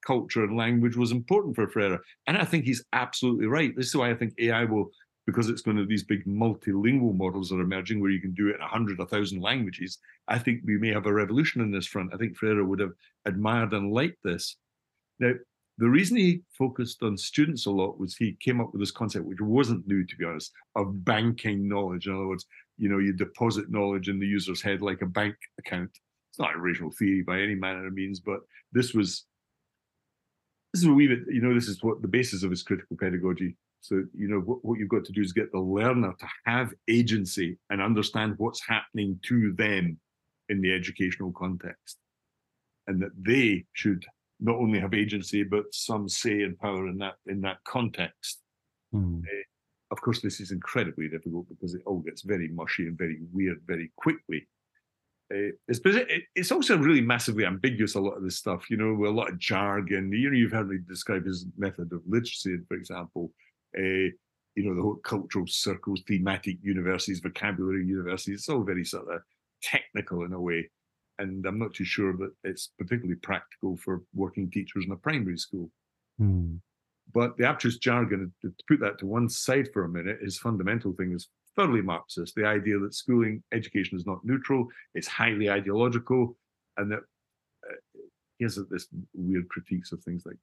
[0.06, 3.74] culture and language was important for Freire, and I think he's absolutely right.
[3.76, 4.90] This is why I think AI will,
[5.26, 8.48] because it's going to these big multilingual models that are emerging where you can do
[8.48, 9.98] it in a hundred, a thousand languages.
[10.28, 12.12] I think we may have a revolution in this front.
[12.14, 12.92] I think Freire would have
[13.24, 14.56] admired and liked this.
[15.18, 15.32] Now,
[15.78, 19.26] the reason he focused on students a lot was he came up with this concept,
[19.26, 22.08] which wasn't new, to be honest, of banking knowledge.
[22.08, 22.46] In other words,
[22.78, 25.90] you know, you deposit knowledge in the user's head like a bank account.
[26.30, 28.40] It's not original theory by any manner of means, but
[28.72, 29.24] this was
[30.78, 32.96] this is a wee bit, you know, this is what the basis of his critical
[32.96, 33.56] pedagogy.
[33.80, 36.72] So, you know, what, what you've got to do is get the learner to have
[36.88, 39.98] agency and understand what's happening to them
[40.48, 41.96] in the educational context.
[42.86, 44.04] And that they should
[44.38, 48.38] not only have agency but some say and power in that in that context.
[48.94, 49.22] Mm.
[49.22, 49.42] Uh,
[49.90, 53.60] of course, this is incredibly difficult because it all gets very mushy and very weird
[53.66, 54.46] very quickly.
[55.32, 55.80] Uh, it's,
[56.34, 57.94] it's also really massively ambiguous.
[57.94, 60.10] A lot of this stuff, you know, with a lot of jargon.
[60.12, 63.32] You know, you've heard me describe his method of literacy, for example.
[63.76, 64.10] Uh,
[64.54, 68.40] you know, the whole cultural circles, thematic universities, vocabulary universities.
[68.40, 69.20] It's all very sort of
[69.62, 70.70] technical in a way
[71.18, 75.36] and I'm not too sure that it's particularly practical for working teachers in a primary
[75.36, 75.70] school.
[76.20, 76.60] Mm.
[77.12, 80.92] But the abstruse jargon, to put that to one side for a minute, his fundamental
[80.92, 81.28] thing is
[81.58, 82.34] thoroughly Marxist.
[82.36, 86.36] The idea that schooling education is not neutral, it's highly ideological,
[86.76, 87.00] and that
[87.68, 87.74] uh,
[88.38, 90.36] he has this weird critiques of things like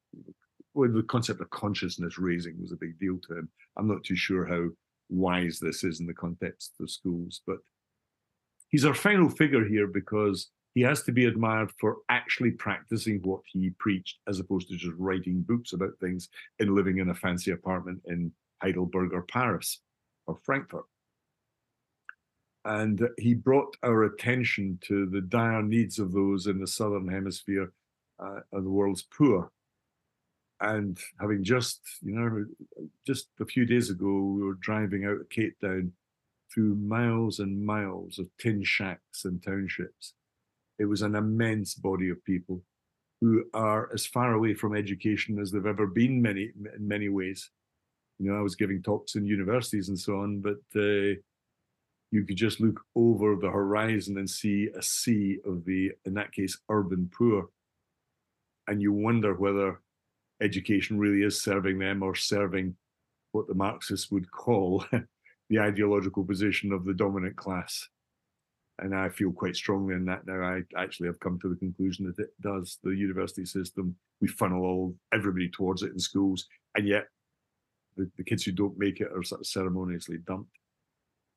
[0.73, 3.49] well, the concept of consciousness raising was a big deal to him.
[3.77, 4.67] I'm not too sure how
[5.09, 7.59] wise this is in the context of schools, but
[8.67, 13.39] he's our final figure here because he has to be admired for actually practicing what
[13.45, 16.27] he preached as opposed to just writing books about things
[16.59, 19.79] and living in a fancy apartment in Heidelberg or Paris
[20.27, 20.83] or Frankfurt.
[22.65, 27.71] And he brought our attention to the dire needs of those in the southern hemisphere
[28.19, 29.51] uh, and the world's poor.
[30.59, 32.45] And having just, you know,
[33.05, 35.91] just a few days ago, we were driving out of Cape Town
[36.51, 40.13] through miles and miles of tin shacks and townships
[40.79, 42.61] it was an immense body of people
[43.21, 47.49] who are as far away from education as they've ever been many in many ways
[48.19, 51.15] you know i was giving talks in universities and so on but uh,
[52.15, 56.31] you could just look over the horizon and see a sea of the in that
[56.31, 57.49] case urban poor
[58.67, 59.81] and you wonder whether
[60.41, 62.75] education really is serving them or serving
[63.33, 64.85] what the marxists would call
[65.49, 67.89] the ideological position of the dominant class
[68.79, 70.41] and I feel quite strongly in that now.
[70.41, 72.77] I actually have come to the conclusion that it does.
[72.83, 77.05] The university system, we funnel all everybody towards it in schools, and yet
[77.95, 80.51] the, the kids who don't make it are sort of ceremoniously dumped.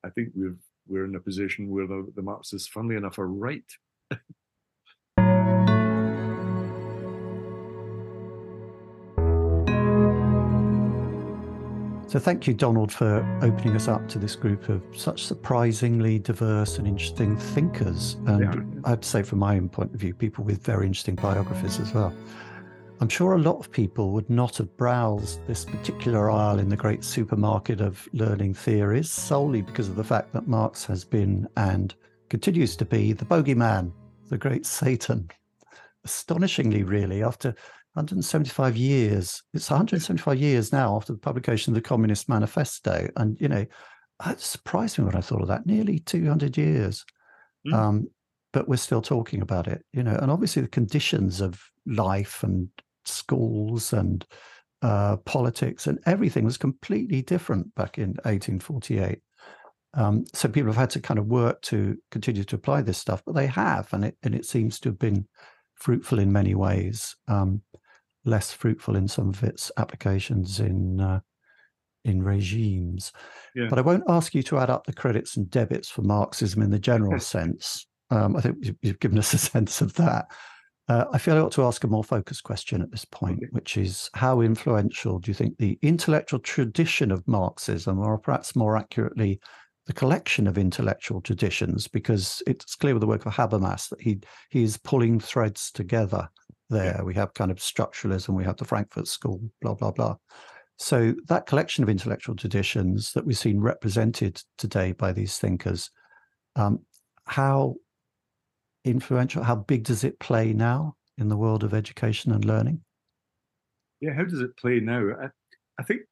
[0.05, 0.59] I think we've
[0.89, 3.65] we're in a position where the, the Marxists, funnily enough, are right.
[12.09, 16.79] So, thank you, Donald, for opening us up to this group of such surprisingly diverse
[16.79, 18.17] and interesting thinkers.
[18.27, 18.91] And yeah.
[18.91, 22.15] I'd say, from my own point of view, people with very interesting biographies as well.
[23.01, 26.77] I'm sure a lot of people would not have browsed this particular aisle in the
[26.77, 31.95] great supermarket of learning theories solely because of the fact that Marx has been and
[32.29, 33.93] continues to be the bogeyman,
[34.31, 35.31] the great Satan.
[36.05, 37.51] Astonishingly, really, after
[37.95, 39.43] 175 years.
[39.55, 43.09] It's 175 years now after the publication of the Communist Manifesto.
[43.17, 43.65] And, you know,
[44.27, 45.67] it surprised me when I thought of that.
[45.67, 47.05] Nearly 200 years.
[47.67, 47.75] Mm.
[47.75, 48.09] Um,
[48.53, 52.69] but we're still talking about it, you know, and obviously the conditions of life and
[53.09, 54.25] schools and
[54.83, 59.21] uh, politics and everything was completely different back in 1848.
[59.95, 63.23] Um, so people have had to kind of work to continue to apply this stuff,
[63.25, 65.27] but they have, and it and it seems to have been
[65.75, 67.17] fruitful in many ways.
[67.27, 67.63] Um,
[68.25, 71.21] less fruitful in some of its applications in uh,
[72.05, 73.13] in regimes.
[73.55, 73.69] Yeah.
[73.69, 76.71] But I won't ask you to add up the credits and debits for Marxism in
[76.71, 77.87] the general sense.
[78.11, 80.27] Um, I think you've given us a sense of that.
[80.89, 83.49] Uh, I feel I ought to ask a more focused question at this point, okay.
[83.51, 88.77] which is how influential do you think the intellectual tradition of Marxism, or perhaps more
[88.77, 89.39] accurately,
[89.87, 94.21] the collection of intellectual traditions, because it's clear with the work of Habermas that he
[94.49, 96.29] he is pulling threads together
[96.71, 96.97] there.
[96.97, 97.03] Yeah.
[97.03, 100.17] We have kind of structuralism, we have the Frankfurt School, blah, blah, blah.
[100.77, 105.91] So that collection of intellectual traditions that we've seen represented today by these thinkers,
[106.57, 106.81] um,
[107.27, 107.75] how
[108.85, 112.81] influential, how big does it play now in the world of education and learning?
[114.01, 115.09] Yeah, how does it play now?
[115.21, 115.29] I,
[115.79, 116.03] I think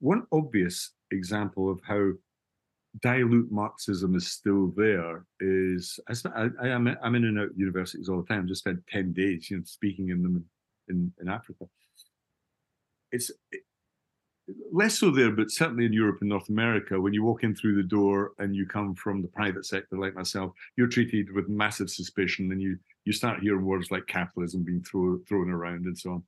[0.00, 2.10] one obvious example of how
[3.00, 8.22] dilute Marxism is still there is I, I, am I'm in and out universities all
[8.22, 8.44] the time.
[8.44, 10.44] I Just spent ten days, you know, speaking in them
[10.88, 11.64] in in Africa.
[13.10, 13.62] It's it,
[14.72, 17.76] less so there, but certainly in Europe and North America, when you walk in through
[17.76, 21.90] the door and you come from the private sector like myself, you're treated with massive
[21.90, 26.12] suspicion, and you you start hearing words like capitalism being thrown thrown around and so
[26.12, 26.22] on.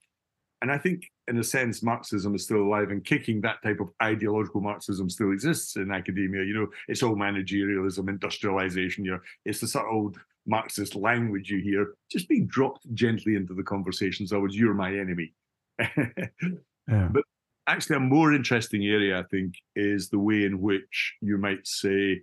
[0.62, 3.43] And I think, in a sense, Marxism is still alive and kicking.
[3.43, 6.44] That type of ideological Marxism still exists in academia.
[6.44, 9.05] You know, it's all managerialism, industrialization.
[9.05, 13.34] You know, it's the sort of old Marxist language you hear just being dropped gently
[13.34, 14.32] into the conversations.
[14.32, 15.34] Otherwise, you're my enemy.
[15.78, 17.09] yeah.
[17.10, 17.24] But
[17.66, 22.22] actually, a more interesting area, I think, is the way in which you might say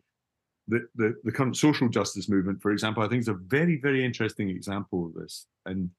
[0.67, 4.05] the, the, the current social justice movement, for example, I think is a very, very
[4.05, 5.45] interesting example of this.
[5.65, 5.89] And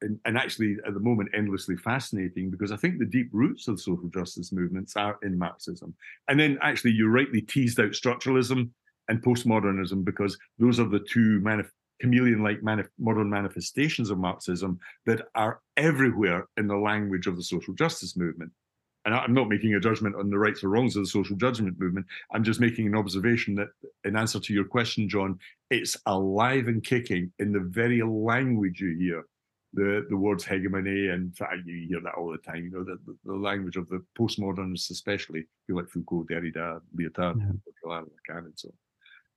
[0.00, 3.76] and, and, actually at the moment endlessly fascinating because I think the deep roots of
[3.76, 5.92] the social justice movements are in Marxism.
[6.28, 8.70] And then actually you rightly teased out structuralism
[9.08, 11.70] and postmodernism because those are the two manif-
[12.00, 17.74] chameleon-like manif- modern manifestations of Marxism that are everywhere in the language of the social
[17.74, 18.52] justice movement.
[19.04, 21.80] And I'm not making a judgment on the rights or wrongs of the social judgment
[21.80, 22.06] movement.
[22.32, 23.68] I'm just making an observation that,
[24.04, 25.38] in answer to your question, John,
[25.70, 29.24] it's alive and kicking in the very language you hear
[29.72, 31.34] the the words hegemony and
[31.64, 32.64] you hear that all the time.
[32.64, 37.38] You know the, the, the language of the postmodernists, especially people like Foucault, Derrida, Lyotard,
[37.38, 37.52] yeah.
[37.86, 38.74] Lacan, and so on.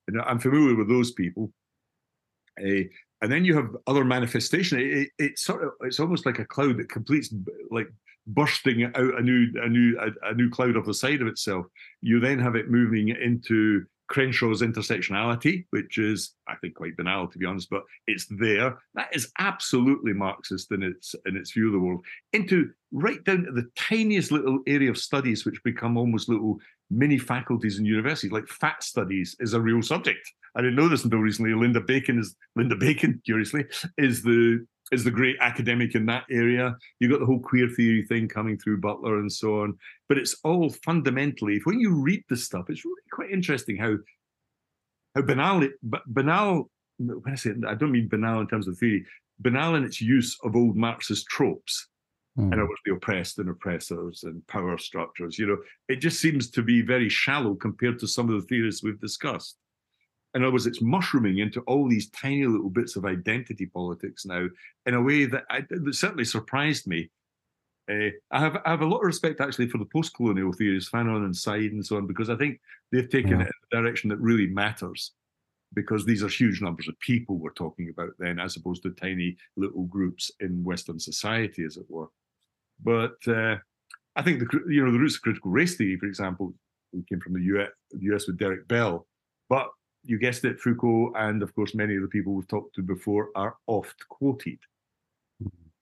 [0.07, 1.51] And I'm familiar with those people.
[2.57, 4.79] And then you have other manifestation.
[4.79, 7.33] It, it, it's sort of it's almost like a cloud that completes
[7.69, 7.87] like
[8.27, 11.65] bursting out a new a new a, a new cloud of the side of itself.
[12.01, 17.37] You then have it moving into Crenshaw's intersectionality, which is, I think, quite banal to
[17.37, 18.77] be honest, but it's there.
[18.93, 22.03] That is absolutely Marxist in its in its view of the world.
[22.33, 26.59] Into right down to the tiniest little area of studies, which become almost little
[26.91, 30.29] mini faculties in universities, like fat studies is a real subject.
[30.55, 31.53] I didn't know this until recently.
[31.53, 33.65] Linda Bacon is Linda Bacon, curiously,
[33.97, 36.75] is the is the great academic in that area.
[36.99, 39.77] You've got the whole queer theory thing coming through Butler and so on.
[40.09, 43.95] But it's all fundamentally, when you read the stuff, it's really quite interesting how
[45.15, 45.73] how banal it,
[46.07, 46.69] banal.
[46.97, 49.05] When I say I don't mean banal in terms of theory,
[49.39, 51.87] banal in its use of old Marxist tropes.
[52.37, 52.53] Mm.
[52.53, 55.37] In other words, the oppressed and oppressors and power structures.
[55.37, 58.81] You know, it just seems to be very shallow compared to some of the theories
[58.83, 59.57] we've discussed
[60.33, 64.47] in other words, it's mushrooming into all these tiny little bits of identity politics now
[64.85, 67.09] in a way that, I, that certainly surprised me.
[67.91, 71.25] Uh, I have I have a lot of respect actually for the post-colonial theories, Fanon
[71.25, 73.41] and Said and so on, because I think they've taken yeah.
[73.41, 75.11] it in a direction that really matters.
[75.73, 79.37] because these are huge numbers of people we're talking about then, as opposed to tiny
[79.55, 82.07] little groups in Western society, as it were.
[82.83, 83.57] But uh,
[84.15, 86.53] I think the you know the roots of critical race theory, for example,
[87.09, 89.07] came from the US, the US with Derek Bell.
[89.49, 89.69] But
[90.03, 93.29] you guessed it, Foucault, and of course many of the people we've talked to before
[93.35, 94.59] are oft quoted.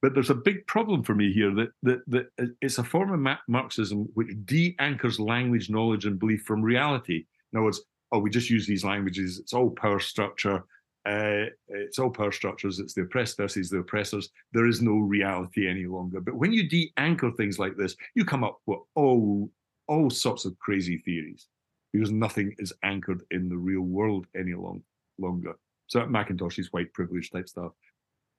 [0.01, 3.37] But there's a big problem for me here that, that, that it's a form of
[3.47, 7.25] Marxism which de-anchors language, knowledge, and belief from reality.
[7.51, 7.81] In other words,
[8.11, 9.39] oh, we just use these languages.
[9.39, 10.63] It's all power structure.
[11.05, 12.79] Uh, it's all power structures.
[12.79, 14.29] It's the oppressed versus the oppressors.
[14.51, 16.19] There is no reality any longer.
[16.19, 19.49] But when you de-anchor things like this, you come up with all
[19.87, 21.47] all sorts of crazy theories
[21.91, 24.83] because nothing is anchored in the real world any long,
[25.17, 25.55] longer.
[25.87, 27.71] So McIntosh's white privilege type stuff,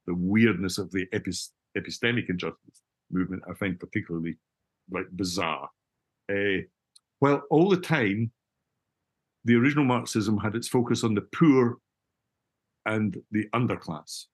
[0.07, 4.37] the weirdness of the epistemic injustice movement, I find particularly
[4.91, 5.69] like bizarre.
[6.31, 6.63] Uh,
[7.21, 8.31] well, all the time,
[9.45, 11.79] the original Marxism had its focus on the poor
[12.87, 14.27] and the underclass.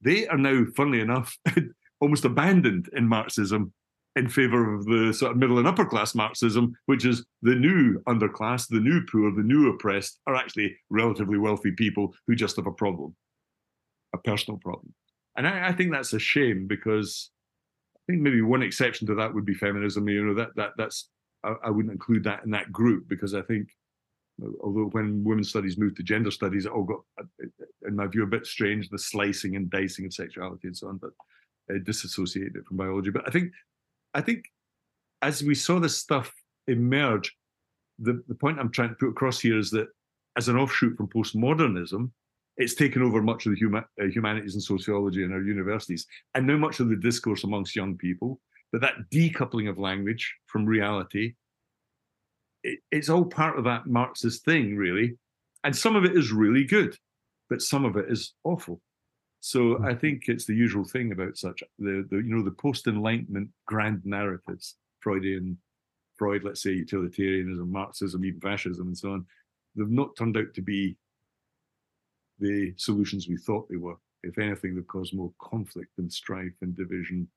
[0.00, 1.38] They are now, funnily enough,
[2.00, 3.72] almost abandoned in Marxism
[4.16, 8.00] in favor of the sort of middle and upper class Marxism, which is the new
[8.08, 12.66] underclass, the new poor, the new oppressed are actually relatively wealthy people who just have
[12.66, 13.14] a problem,
[14.14, 14.94] a personal problem.
[15.36, 17.30] And I, I think that's a shame because
[17.96, 20.08] I think maybe one exception to that would be feminism.
[20.08, 21.10] You know, that that that's
[21.44, 23.68] I, I wouldn't include that in that group because I think
[24.62, 27.00] although when women's studies moved to gender studies, it all got,
[27.86, 30.98] in my view, a bit strange, the slicing and dicing of sexuality and so on,
[30.98, 31.10] but
[31.74, 33.10] uh, disassociated it from biology.
[33.10, 33.52] But I think
[34.14, 34.44] I think
[35.22, 36.32] as we saw this stuff
[36.66, 37.34] emerge,
[37.98, 39.88] the, the point I'm trying to put across here is that
[40.36, 42.10] as an offshoot from postmodernism,
[42.56, 46.46] it's taken over much of the huma, uh, humanities and sociology in our universities, and
[46.46, 48.40] now much of the discourse amongst young people.
[48.72, 51.34] But that decoupling of language from reality,
[52.66, 55.16] it, it's all part of that Marxist thing, really.
[55.64, 56.96] And some of it is really good,
[57.48, 58.80] but some of it is awful.
[59.40, 59.98] So I mm-hmm.
[59.98, 64.02] think it's the usual thing about such the, the you know the post enlightenment grand
[64.04, 65.58] narratives, Freudian,
[66.16, 69.26] Freud, let's say utilitarianism, Marxism, even fascism, and so on.
[69.76, 70.96] They've not turned out to be
[72.38, 73.96] the solutions we thought they were.
[74.22, 77.28] If anything, they've caused more conflict and strife and division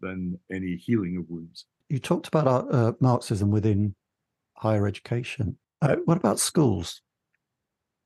[0.00, 1.66] than any healing of wounds.
[1.88, 3.94] You talked about uh, Marxism within
[4.56, 5.56] higher education.
[5.82, 7.02] Uh, what about schools?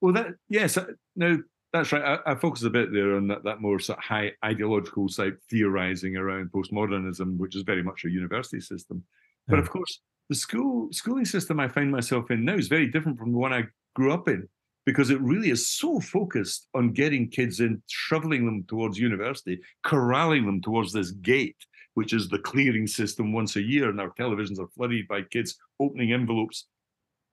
[0.01, 0.77] Well, that yes.
[0.77, 0.87] Uh,
[1.17, 2.19] no, that's right.
[2.27, 5.35] I, I focus a bit there on that, that more sort of high ideological side
[5.51, 9.05] theorizing around postmodernism, which is very much a university system.
[9.49, 13.19] But of course, the school schooling system I find myself in now is very different
[13.19, 13.65] from the one I
[13.95, 14.49] grew up in
[14.87, 20.47] because it really is so focused on getting kids in, shoveling them towards university, corralling
[20.47, 21.57] them towards this gate,
[21.95, 25.59] which is the clearing system once a year, and our televisions are flooded by kids
[25.79, 26.67] opening envelopes.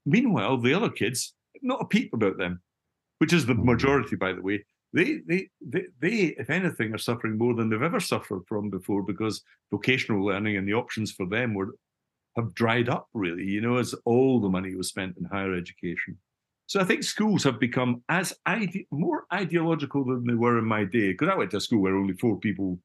[0.05, 2.61] Meanwhile, the other kids, not a peep about them
[3.19, 3.65] which is the mm-hmm.
[3.65, 7.81] majority, by the way, they, they, they, they, if anything, are suffering more than they've
[7.81, 11.75] ever suffered from before because vocational learning and the options for them were
[12.35, 16.15] have dried up really, you know, as all the money was spent in higher education.
[16.67, 20.83] So I think schools have become as ide- more ideological than they were in my
[20.83, 21.13] day.
[21.13, 22.77] Because I went to a school where only four people,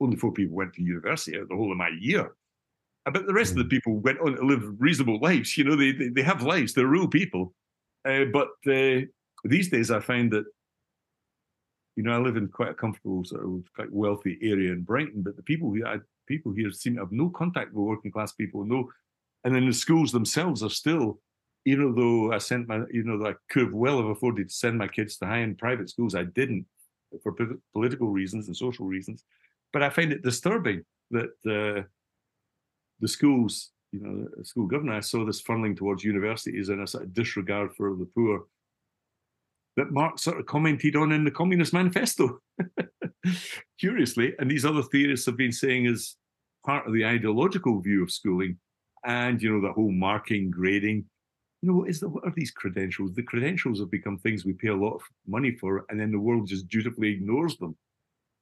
[0.00, 2.34] only four people went to university the whole of my year.
[3.04, 3.70] But the rest of the mm.
[3.70, 5.56] people went on to live reasonable lives.
[5.56, 6.72] You know, they they, they have lives.
[6.72, 7.54] They're real people.
[8.04, 9.00] Uh, but uh,
[9.44, 10.44] these days, I find that,
[11.96, 15.22] you know, I live in quite a comfortable, sort of quite wealthy area in Brighton,
[15.22, 15.98] but the people here, I,
[16.28, 18.90] people here seem to have no contact with working class people, no,
[19.44, 21.20] and then the schools themselves are still,
[21.64, 24.78] even though I sent my, you know, I could have well have afforded to send
[24.78, 26.66] my kids to high-end private schools, I didn't
[27.22, 27.34] for
[27.72, 29.24] political reasons and social reasons.
[29.76, 31.84] But I find it disturbing that the
[33.06, 37.12] schools, you know, school governor, I saw this funneling towards universities and a sort of
[37.12, 38.46] disregard for the poor
[39.76, 42.38] that Marx sort of commented on in the Communist Manifesto.
[43.78, 46.16] Curiously, and these other theorists have been saying is
[46.64, 48.56] part of the ideological view of schooling,
[49.04, 51.04] and you know the whole marking, grading.
[51.60, 53.12] You know, what is the what are these credentials?
[53.12, 56.18] The credentials have become things we pay a lot of money for, and then the
[56.18, 57.76] world just dutifully ignores them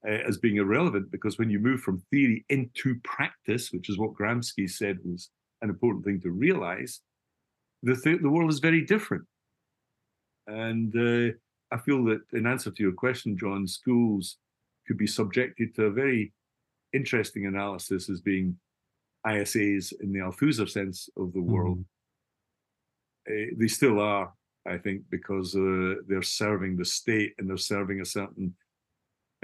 [0.07, 1.11] as being irrelevant.
[1.11, 5.31] Because when you move from theory into practice, which is what Gramsci said was
[5.63, 7.01] an important thing to realize,
[7.83, 9.25] the th- the world is very different.
[10.47, 11.35] And uh,
[11.71, 14.37] I feel that in answer to your question, John, schools
[14.87, 16.33] could be subjected to a very
[16.93, 18.57] interesting analysis as being
[19.27, 21.79] ISAs in the Althusser sense of the world.
[23.29, 23.51] Mm.
[23.51, 24.33] Uh, they still are,
[24.67, 28.55] I think, because uh, they're serving the state and they're serving a certain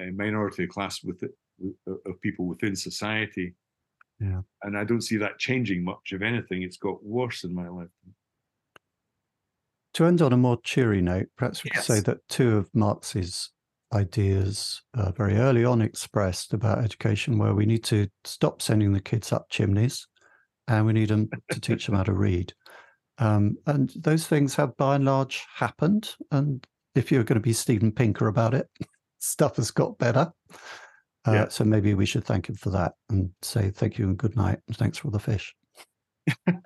[0.00, 1.32] uh, minority class with it,
[1.86, 3.54] of people within society.
[4.18, 4.42] Yeah.
[4.62, 6.12] And I don't see that changing much.
[6.12, 8.14] If anything, it's got worse in my lifetime.
[9.94, 11.86] To end on a more cheery note, perhaps we Yes.
[11.86, 13.50] could say that two of Marx's
[13.92, 19.00] ideas uh, very early on expressed about education where we need to stop sending the
[19.00, 20.06] kids up chimneys
[20.68, 22.52] and we need them to teach them how to read.
[23.18, 26.14] Um, and those things have by and large happened.
[26.30, 26.64] And
[26.94, 28.68] if you're going to be Steven Pinker about it,
[29.20, 30.32] stuff has got better.
[31.26, 31.48] Uh, Yeah.
[31.48, 34.58] So maybe we should thank him for that and say thank you and good night
[34.66, 35.54] and thanks for the fish.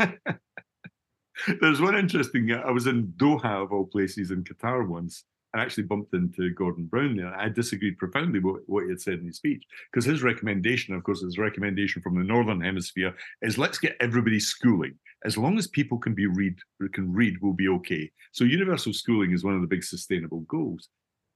[1.61, 2.53] There's one interesting.
[2.53, 5.25] I was in Doha of all places in Qatar once,
[5.55, 7.33] and actually bumped into Gordon Brown there.
[7.35, 11.05] I disagreed profoundly with what he had said in his speech because his recommendation, of
[11.05, 14.95] course, his recommendation from the northern hemisphere is let's get everybody schooling.
[15.25, 16.57] As long as people can be read
[16.93, 18.11] can read, we'll be okay.
[18.33, 20.89] So universal schooling is one of the big sustainable goals.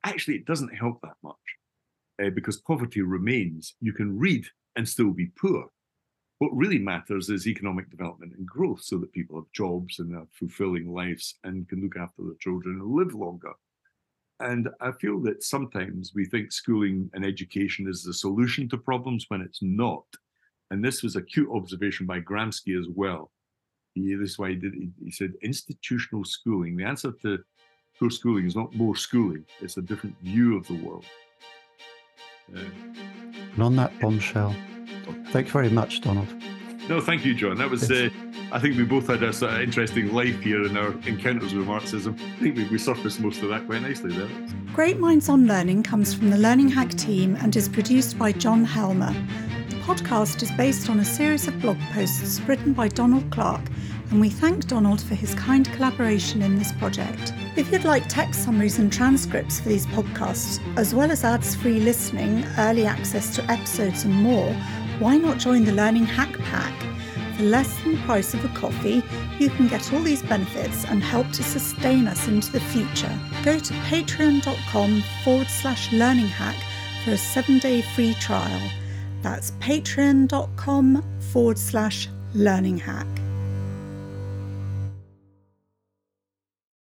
[0.09, 1.37] Actually, it doesn't help that much
[2.23, 3.75] uh, because poverty remains.
[3.81, 5.67] You can read and still be poor.
[6.39, 10.29] What really matters is economic development and growth so that people have jobs and have
[10.33, 13.53] fulfilling lives and can look after their children and live longer.
[14.41, 19.27] And I feel that sometimes we think schooling and education is the solution to problems
[19.29, 20.07] when it's not.
[20.71, 23.31] And this was a cute observation by Gramsci as well.
[23.95, 24.75] He, this is why he did.
[25.05, 26.77] He said institutional schooling.
[26.77, 27.41] The answer to
[27.99, 31.05] poor schooling is not more schooling; it's a different view of the world.
[32.55, 32.61] Uh,
[33.55, 34.55] And on that bombshell,
[35.33, 36.29] thank you very much, Donald.
[36.89, 37.57] no, thank you, John.
[37.59, 37.91] That was.
[37.91, 38.09] Uh,
[38.51, 41.67] I think we both had a sort of interesting life here in our encounters with
[41.67, 42.17] Marxism.
[42.19, 44.29] I think we, we surfaced most of that quite nicely there.
[44.73, 48.65] Great Minds on Learning comes from the Learning Hack team and is produced by John
[48.65, 49.13] Helmer.
[49.69, 53.61] The podcast is based on a series of blog posts written by Donald Clark,
[54.11, 57.35] and we thank Donald for his kind collaboration in this project.
[57.59, 61.81] If you'd like text summaries and transcripts for these podcasts, as well as ads free
[61.81, 64.53] listening, early access to episodes, and more,
[65.01, 66.73] why not join the Learning Hack Pack?
[67.37, 69.03] For less than the price of a coffee,
[69.41, 73.13] you can get all these benefits and help to sustain us into the future.
[73.43, 76.57] Go to patreon.com forward slash learning hack
[77.05, 78.71] for a seven day free trial.
[79.23, 81.03] That's patreon.com
[81.33, 83.09] forward slash learning hack.